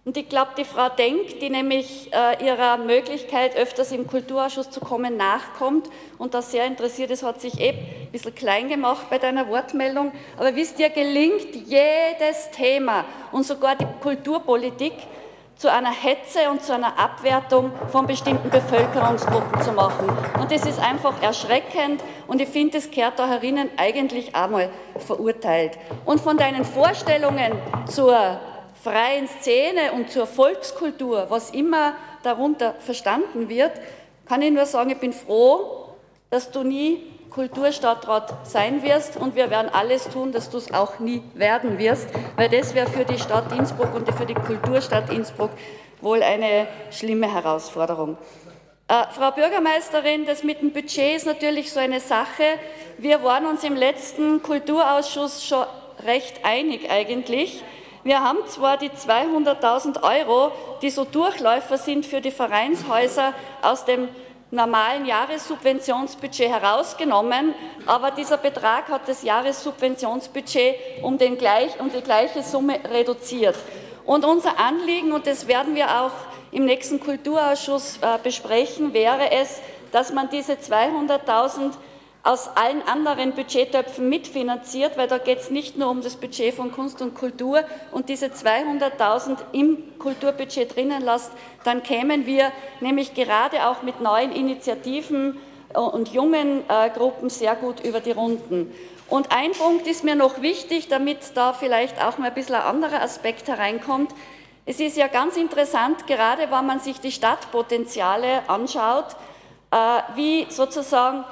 [0.08, 4.80] und ich glaube, die Frau Denk, die nämlich äh, ihrer Möglichkeit, öfters im Kulturausschuss zu
[4.80, 9.18] kommen, nachkommt und da sehr interessiert ist, hat sich eh ein bisschen klein gemacht bei
[9.18, 10.14] deiner Wortmeldung.
[10.38, 13.03] Aber wisst ihr, gelingt jedes Thema
[13.34, 14.93] und sogar die Kulturpolitik
[15.58, 20.08] zu einer Hetze und zu einer Abwertung von bestimmten Bevölkerungsgruppen zu machen.
[20.39, 24.70] Und das ist einfach erschreckend und ich finde, das kehrt da herinnen eigentlich einmal
[25.05, 25.78] verurteilt.
[26.05, 27.51] Und von deinen Vorstellungen
[27.88, 28.39] zur
[28.84, 33.71] freien Szene und zur Volkskultur, was immer darunter verstanden wird,
[34.28, 35.89] kann ich nur sagen, ich bin froh,
[36.30, 40.99] dass du nie Kulturstadtrat sein wirst und wir werden alles tun, dass du es auch
[40.99, 45.51] nie werden wirst, weil das wäre für die Stadt Innsbruck und für die Kulturstadt Innsbruck
[46.01, 48.17] wohl eine schlimme Herausforderung.
[48.88, 52.43] Äh, Frau Bürgermeisterin, das mit dem Budget ist natürlich so eine Sache.
[52.97, 55.65] Wir waren uns im letzten Kulturausschuss schon
[56.05, 57.63] recht einig eigentlich.
[58.08, 64.08] Wir haben zwar die 200.000 Euro, die so Durchläufer sind für die Vereinshäuser, aus dem
[64.49, 67.53] normalen Jahressubventionsbudget herausgenommen,
[67.86, 73.58] aber dieser Betrag hat das Jahressubventionsbudget um, gleich, um die gleiche Summe reduziert.
[74.05, 76.14] Und unser Anliegen, und das werden wir auch
[76.53, 79.60] im nächsten Kulturausschuss äh, besprechen, wäre es,
[79.91, 81.74] dass man diese 200.000
[82.28, 86.73] aus allen anderen Budgettöpfen mitfinanziert, weil da geht es nicht nur um das Budget von
[86.73, 87.63] Kunst und Kultur
[87.93, 91.32] und diese 200.000 im Kulturbudget drinnen lasst,
[91.63, 92.51] dann kämen wir
[92.82, 95.38] nämlich gerade auch mit neuen Initiativen
[95.73, 98.73] äh, und jungen äh, Gruppen sehr gut über die Runden.
[99.09, 102.63] Und ein Punkt ist mir noch wichtig, damit da vielleicht auch mal ein bisschen ein
[102.63, 104.11] anderer Aspekt hereinkommt.
[104.65, 109.15] Es ist ja ganz interessant, gerade wenn man sich die Stadtpotenziale anschaut,
[109.71, 109.78] äh,
[110.15, 111.23] wie sozusagen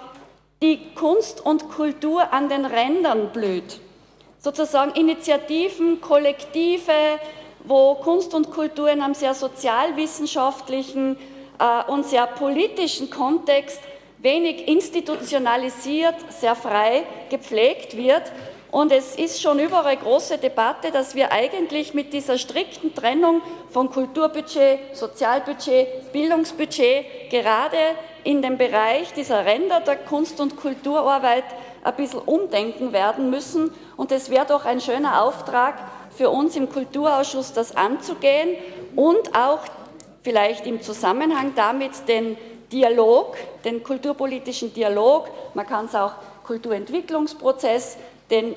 [0.62, 3.80] die Kunst und Kultur an den Rändern blüht.
[4.40, 7.20] Sozusagen Initiativen, Kollektive,
[7.64, 11.18] wo Kunst und Kultur in einem sehr sozialwissenschaftlichen
[11.60, 13.80] äh, und sehr politischen Kontext
[14.20, 18.24] wenig institutionalisiert, sehr frei gepflegt wird.
[18.76, 23.90] Und es ist schon überall große Debatte, dass wir eigentlich mit dieser strikten Trennung von
[23.90, 27.78] Kulturbudget, Sozialbudget, Bildungsbudget gerade
[28.26, 31.46] in dem Bereich dieser Ränder der Kunst- und Kulturarbeit
[31.86, 33.74] ein bisschen umdenken werden müssen.
[33.96, 35.76] Und es wäre doch ein schöner Auftrag
[36.14, 38.58] für uns im Kulturausschuss, das anzugehen
[38.98, 39.60] und auch
[40.22, 42.36] vielleicht im Zusammenhang damit den
[42.74, 46.12] Dialog, den kulturpolitischen Dialog, man kann es auch
[46.46, 47.98] Kulturentwicklungsprozess,
[48.32, 48.56] den,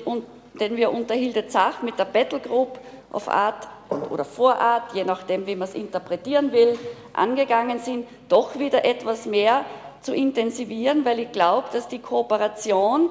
[0.59, 2.79] den wir unter Hilde Zach mit der Battle Group
[3.11, 3.67] of Art
[4.09, 6.77] oder Vorart, je nachdem, wie man es interpretieren will,
[7.13, 9.65] angegangen sind, doch wieder etwas mehr
[10.01, 13.09] zu intensivieren, weil ich glaube, dass die Kooperation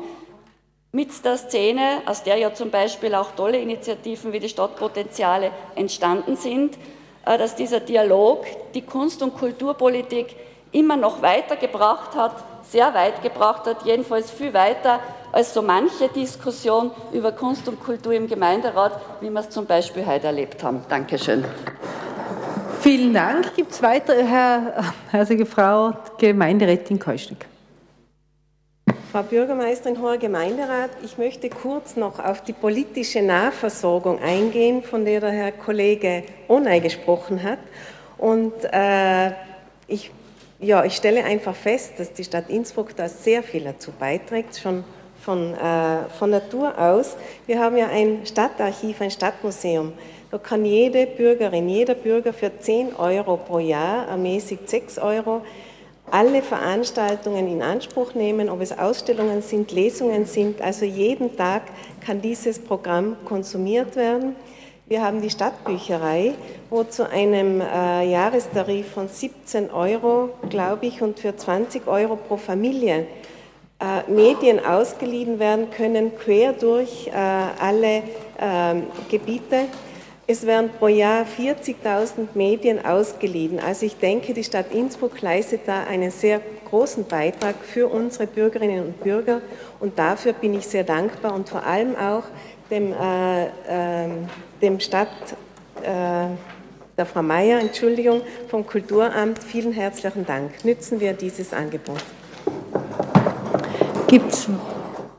[0.92, 6.36] mit der Szene, aus der ja zum Beispiel auch tolle Initiativen wie die Stadtpotenziale entstanden
[6.36, 6.78] sind,
[7.26, 10.34] äh, dass dieser Dialog die Kunst- und Kulturpolitik
[10.72, 15.00] immer noch weitergebracht hat, sehr weit gebracht hat, jedenfalls viel weiter
[15.32, 20.06] als so manche Diskussion über Kunst und Kultur im Gemeinderat, wie wir es zum Beispiel
[20.06, 20.82] heute erlebt haben.
[20.88, 21.44] Dankeschön.
[22.80, 23.54] Vielen Dank.
[23.56, 27.46] Gibt es weitere, Herr, herzliche Frau Gemeinderätin Keuschnick?
[29.10, 35.20] Frau Bürgermeisterin, hoher Gemeinderat, ich möchte kurz noch auf die politische Nahversorgung eingehen, von der
[35.20, 37.58] der Herr Kollege Onay gesprochen hat.
[38.18, 39.32] Und äh,
[39.86, 40.10] ich,
[40.60, 44.84] ja, ich stelle einfach fest, dass die Stadt Innsbruck da sehr viel dazu beiträgt, schon
[45.28, 47.14] von, äh, von Natur aus.
[47.46, 49.92] Wir haben ja ein Stadtarchiv, ein Stadtmuseum.
[50.30, 55.42] Da kann jede Bürgerin, jeder Bürger für 10 Euro pro Jahr, ermäßigt 6 Euro,
[56.10, 60.62] alle Veranstaltungen in Anspruch nehmen, ob es Ausstellungen sind, Lesungen sind.
[60.62, 61.64] Also jeden Tag
[62.00, 64.34] kann dieses Programm konsumiert werden.
[64.86, 66.32] Wir haben die Stadtbücherei,
[66.70, 72.38] wo zu einem äh, Jahrestarif von 17 Euro, glaube ich, und für 20 Euro pro
[72.38, 73.06] Familie
[73.80, 78.02] äh, Medien ausgeliehen werden können, quer durch äh, alle
[78.38, 78.74] äh,
[79.10, 79.66] Gebiete.
[80.26, 83.58] Es werden pro Jahr 40.000 Medien ausgeliehen.
[83.60, 88.84] Also ich denke, die Stadt Innsbruck leistet da einen sehr großen Beitrag für unsere Bürgerinnen
[88.84, 89.40] und Bürger
[89.80, 92.24] und dafür bin ich sehr dankbar und vor allem auch
[92.70, 94.08] dem, äh, äh,
[94.60, 95.08] dem Stadt,
[95.82, 96.26] äh,
[96.96, 98.20] der Frau Mayer, Entschuldigung,
[98.50, 100.64] vom Kulturamt, vielen herzlichen Dank.
[100.64, 102.02] Nützen wir dieses Angebot.
[104.08, 104.48] Gibt es,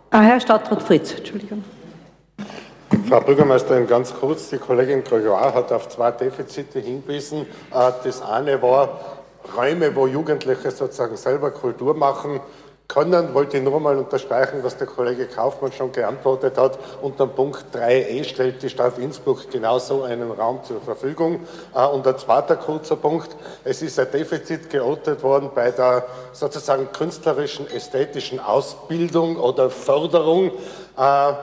[0.10, 1.64] ah, Herr Stadtrat Fritz, Entschuldigung.
[3.08, 7.42] Frau Bürgermeisterin, ganz kurz, die Kollegin Gregoire hat auf zwei Defizite hingewiesen.
[7.72, 9.00] Äh, das eine war
[9.56, 12.40] Räume, wo Jugendliche sozusagen selber Kultur machen
[12.90, 16.80] können, wollte ich nur mal unterstreichen, was der Kollege Kaufmann schon geantwortet hat.
[17.04, 21.42] Unter Punkt 3e stellt die Stadt Innsbruck genau so einen Raum zur Verfügung.
[21.76, 23.30] Äh, und ein zweiter kurzer Punkt.
[23.64, 30.52] Es ist ein Defizit geortet worden bei der sozusagen künstlerischen, ästhetischen Ausbildung oder Förderung.
[30.98, 31.34] Äh,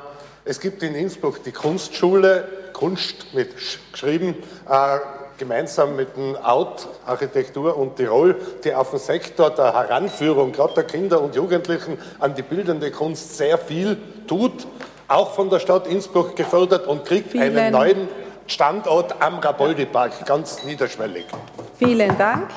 [0.44, 4.34] es gibt in Innsbruck die Kunstschule, Kunst mit Sch geschrieben,
[4.68, 4.99] äh,
[5.39, 10.84] gemeinsam mit dem Out Architektur und Tirol, die auf dem Sektor der Heranführung, gerade der
[10.84, 14.66] Kinder und Jugendlichen, an die bildende Kunst sehr viel tut,
[15.09, 18.09] auch von der Stadt Innsbruck gefördert und kriegt Vielen einen neuen
[18.47, 21.26] Standort am Raboldi-Park, ganz niederschwellig.
[21.78, 22.49] Vielen Dank.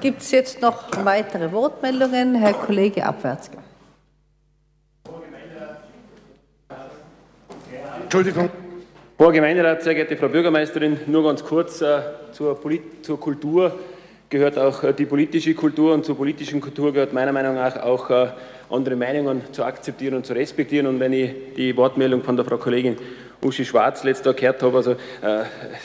[0.00, 2.34] Gibt es jetzt noch weitere Wortmeldungen?
[2.34, 3.58] Herr Kollege Abwärtsger.
[8.02, 8.50] Entschuldigung.
[9.20, 12.00] Hoher Gemeinderat, sehr geehrte Frau Bürgermeisterin, nur ganz kurz äh,
[12.32, 12.58] zur,
[13.02, 13.78] zur, Kultur
[14.30, 18.08] gehört auch äh, die politische Kultur und zur politischen Kultur gehört meiner Meinung nach auch
[18.08, 18.28] äh,
[18.70, 20.86] andere Meinungen zu akzeptieren und zu respektieren.
[20.86, 22.96] Und wenn ich die Wortmeldung von der Frau Kollegin
[23.42, 24.96] Uschi Schwarz letztes Tag gehört habe, also äh,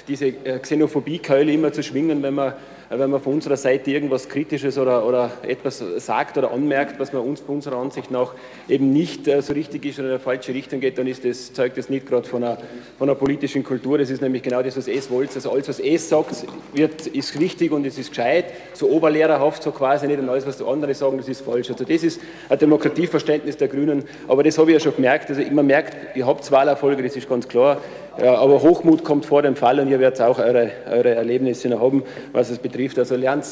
[0.07, 2.53] diese äh, Xenophobie-Keule immer zu schwingen, wenn man
[2.89, 7.23] wenn man von unserer Seite irgendwas Kritisches oder, oder etwas sagt oder anmerkt, was man
[7.23, 8.33] uns von unserer Ansicht nach
[8.69, 11.53] eben nicht äh, so richtig ist oder in eine falsche Richtung geht, dann ist das,
[11.53, 12.57] zeugt das nicht gerade von einer,
[12.97, 13.97] von einer politischen Kultur.
[13.97, 15.35] Das ist nämlich genau das, was es wollt.
[15.35, 19.71] Also alles, was es sagt, wird, ist richtig und es ist gescheit, so oberlehrerhaft, so
[19.71, 21.69] quasi nicht und alles, was andere sagen, das ist falsch.
[21.71, 25.29] Also das ist ein Demokratieverständnis der Grünen, aber das habe ich ja schon gemerkt.
[25.29, 27.81] Also man merkt, ihr habt Wahlerfolge, das ist ganz klar.
[28.17, 31.81] Ja, aber Hochmut kommt vor dem Fall und ihr werdet auch eure, eure Erlebnisse noch
[31.81, 32.97] haben, was es betrifft.
[32.97, 33.45] Also lernt,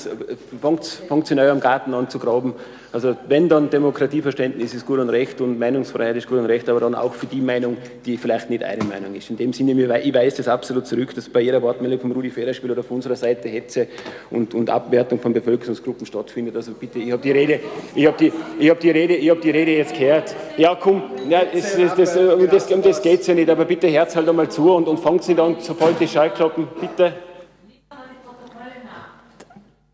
[0.62, 2.54] fangt in eurem Garten an zu graben.
[2.94, 6.80] Also wenn dann Demokratieverständnis ist gut und recht und Meinungsfreiheit ist gut und recht, aber
[6.80, 7.76] dann auch für die Meinung,
[8.06, 9.32] die vielleicht nicht eure Meinung ist.
[9.32, 12.70] In dem Sinne, ich weise das absolut zurück, dass bei jeder Wortmeldung vom Rudi Federspiel
[12.70, 13.88] oder von unserer Seite Hetze
[14.30, 16.56] und, und Abwertung von Bevölkerungsgruppen stattfindet.
[16.56, 17.62] Also bitte, ich habe die Rede,
[17.96, 20.36] ich habe die, habe die Rede, ich habe die Rede jetzt gehört.
[20.58, 23.66] Ja, komm, ja, es, das, das, um das, um das geht es ja nicht, aber
[23.66, 27.14] bitte Herz halt einmal zu und, und fangt sie dann sofort die Schallglocken, bitte.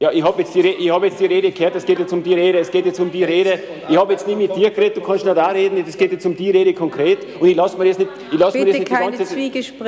[0.02, 2.34] Ja, ich habe jetzt, die, hab jetzt die Rede gehört, es geht jetzt um die
[2.34, 3.60] Rede, es geht jetzt um die Rede.
[3.90, 6.26] Ich habe jetzt nicht mit dir geredet, du kannst nicht da reden, es geht jetzt
[6.26, 7.20] um die Rede konkret.
[7.38, 9.38] Und ich lasse mir das nicht, ich lasse mir das nicht die ganze Zeit,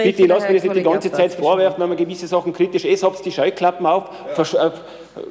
[0.04, 2.84] bitte, ich lasse mir das nicht die ganze Zeit vorwerfen, wenn man gewisse Sachen kritisch
[2.84, 4.72] ist, habt die Schallklappen auf, äh,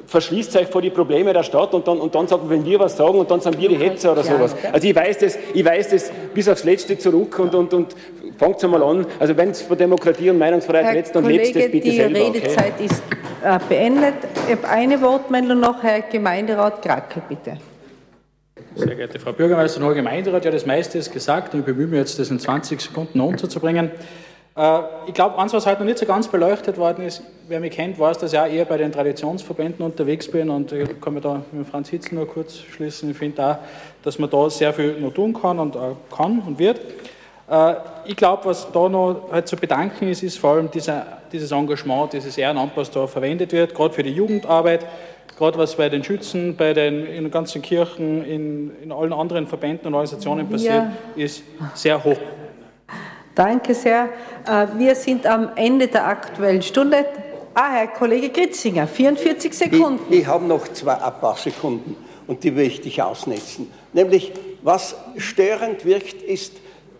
[0.05, 2.79] verschließt euch vor die Probleme der Stadt und dann, und dann sagt man, wenn wir
[2.79, 4.55] was sagen und dann sind wir die Hetzer oder sowas.
[4.71, 7.95] Also ich weiß das, ich weiß das bis aufs Letzte zurück und, und, und
[8.37, 9.05] fangt mal an.
[9.19, 12.13] Also wenn es für Demokratie und Meinungsfreiheit lebt, dann lebt es bitte die selber.
[12.13, 12.85] Die Redezeit okay?
[12.85, 13.03] ist
[13.43, 14.15] äh, beendet.
[14.47, 17.57] Ich habe eine Wortmeldung noch, Herr Gemeinderat Krackel, bitte.
[18.75, 21.99] Sehr geehrte Frau Bürgermeisterin, Herr Gemeinderat, ja, das meiste ist gesagt und ich bemühe mich
[21.99, 23.91] jetzt, das in 20 Sekunden unterzubringen.
[24.55, 27.71] Äh, ich glaube, eins, was heute noch nicht so ganz beleuchtet worden ist, wer mich
[27.71, 31.23] kennt, weiß, dass ich auch eher bei den Traditionsverbänden unterwegs bin und ich kann mich
[31.23, 33.11] da mit Franz Hitzel nur kurz schließen.
[33.11, 33.57] Ich finde auch,
[34.03, 35.77] dass man da sehr viel noch tun kann und
[36.15, 36.79] kann und wird.
[37.49, 37.73] Äh,
[38.05, 42.13] ich glaube, was da noch halt zu bedanken ist, ist vor allem dieser, dieses Engagement,
[42.13, 44.85] dieses Ehrenamt, was da verwendet wird, gerade für die Jugendarbeit,
[45.37, 49.47] gerade was bei den Schützen, bei den in den ganzen Kirchen, in, in allen anderen
[49.47, 50.93] Verbänden und Organisationen passiert, ja.
[51.15, 51.43] ist
[51.73, 52.17] sehr hoch.
[53.35, 54.09] Danke sehr.
[54.45, 57.05] Äh, wir sind am Ende der Aktuellen Stunde.
[57.53, 60.01] Ah, Herr Kollege Gritzinger, 44 Sekunden.
[60.09, 61.95] Ich, ich habe noch zwei, ein paar Sekunden
[62.27, 63.71] und die möchte ich ausnetzen.
[63.93, 64.31] Nämlich,
[64.63, 66.53] was störend wirkt, ist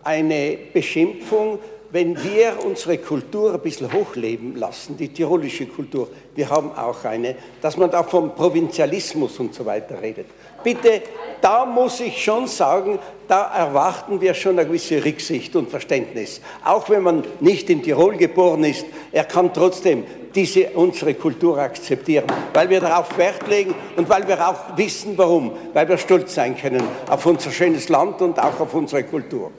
[0.04, 1.58] eine Beschimpfung,
[1.90, 7.36] wenn wir unsere Kultur ein bisschen hochleben lassen, die tirolische Kultur, wir haben auch eine,
[7.60, 10.26] dass man da vom Provinzialismus und so weiter redet.
[10.62, 11.02] Bitte,
[11.40, 16.40] da muss ich schon sagen, da erwarten wir schon eine gewisse Rücksicht und Verständnis.
[16.64, 20.04] Auch wenn man nicht in Tirol geboren ist, er kann trotzdem
[20.34, 25.52] diese, unsere Kultur akzeptieren, weil wir darauf Wert legen und weil wir auch wissen, warum,
[25.72, 29.50] weil wir stolz sein können auf unser schönes Land und auch auf unsere Kultur.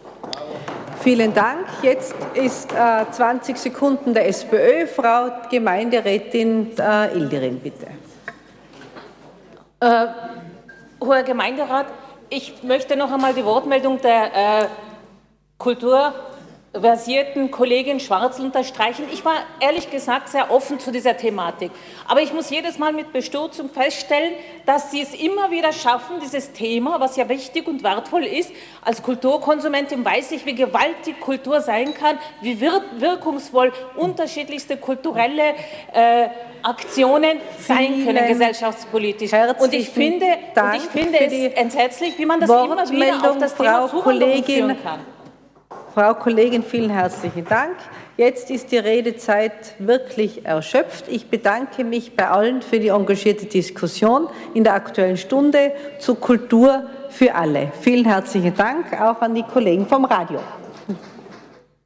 [1.01, 1.65] Vielen Dank.
[1.81, 4.87] Jetzt ist äh, 20 Sekunden der SPÖ.
[4.87, 7.87] Frau Gemeinderätin äh, Ildirin, bitte.
[9.81, 10.05] Äh,
[11.03, 11.87] Hoher Gemeinderat,
[12.29, 14.67] ich möchte noch einmal die Wortmeldung der äh,
[15.57, 16.13] Kultur
[16.73, 19.05] versierten Kollegin Schwarzel unterstreichen.
[19.13, 21.71] Ich war ehrlich gesagt sehr offen zu dieser Thematik.
[22.07, 24.33] Aber ich muss jedes Mal mit Bestürzung feststellen,
[24.65, 28.51] dass Sie es immer wieder schaffen, dieses Thema, was ja wichtig und wertvoll ist,
[28.83, 35.53] als Kulturkonsumentin weiß ich, wie gewaltig Kultur sein kann, wie wirkungsvoll unterschiedlichste kulturelle
[35.93, 36.27] äh,
[36.63, 39.31] Aktionen sein können, gesellschaftspolitisch.
[39.59, 43.53] Und ich finde, und ich finde es entsetzlich, wie man das immer wieder auf das
[43.53, 45.12] Thema Frau Kollegin kann.
[45.93, 47.75] Frau Kollegin, vielen herzlichen Dank.
[48.17, 51.07] Jetzt ist die Redezeit wirklich erschöpft.
[51.07, 56.87] Ich bedanke mich bei allen für die engagierte Diskussion in der Aktuellen Stunde zur Kultur
[57.09, 57.71] für alle.
[57.81, 60.39] Vielen herzlichen Dank auch an die Kollegen vom Radio.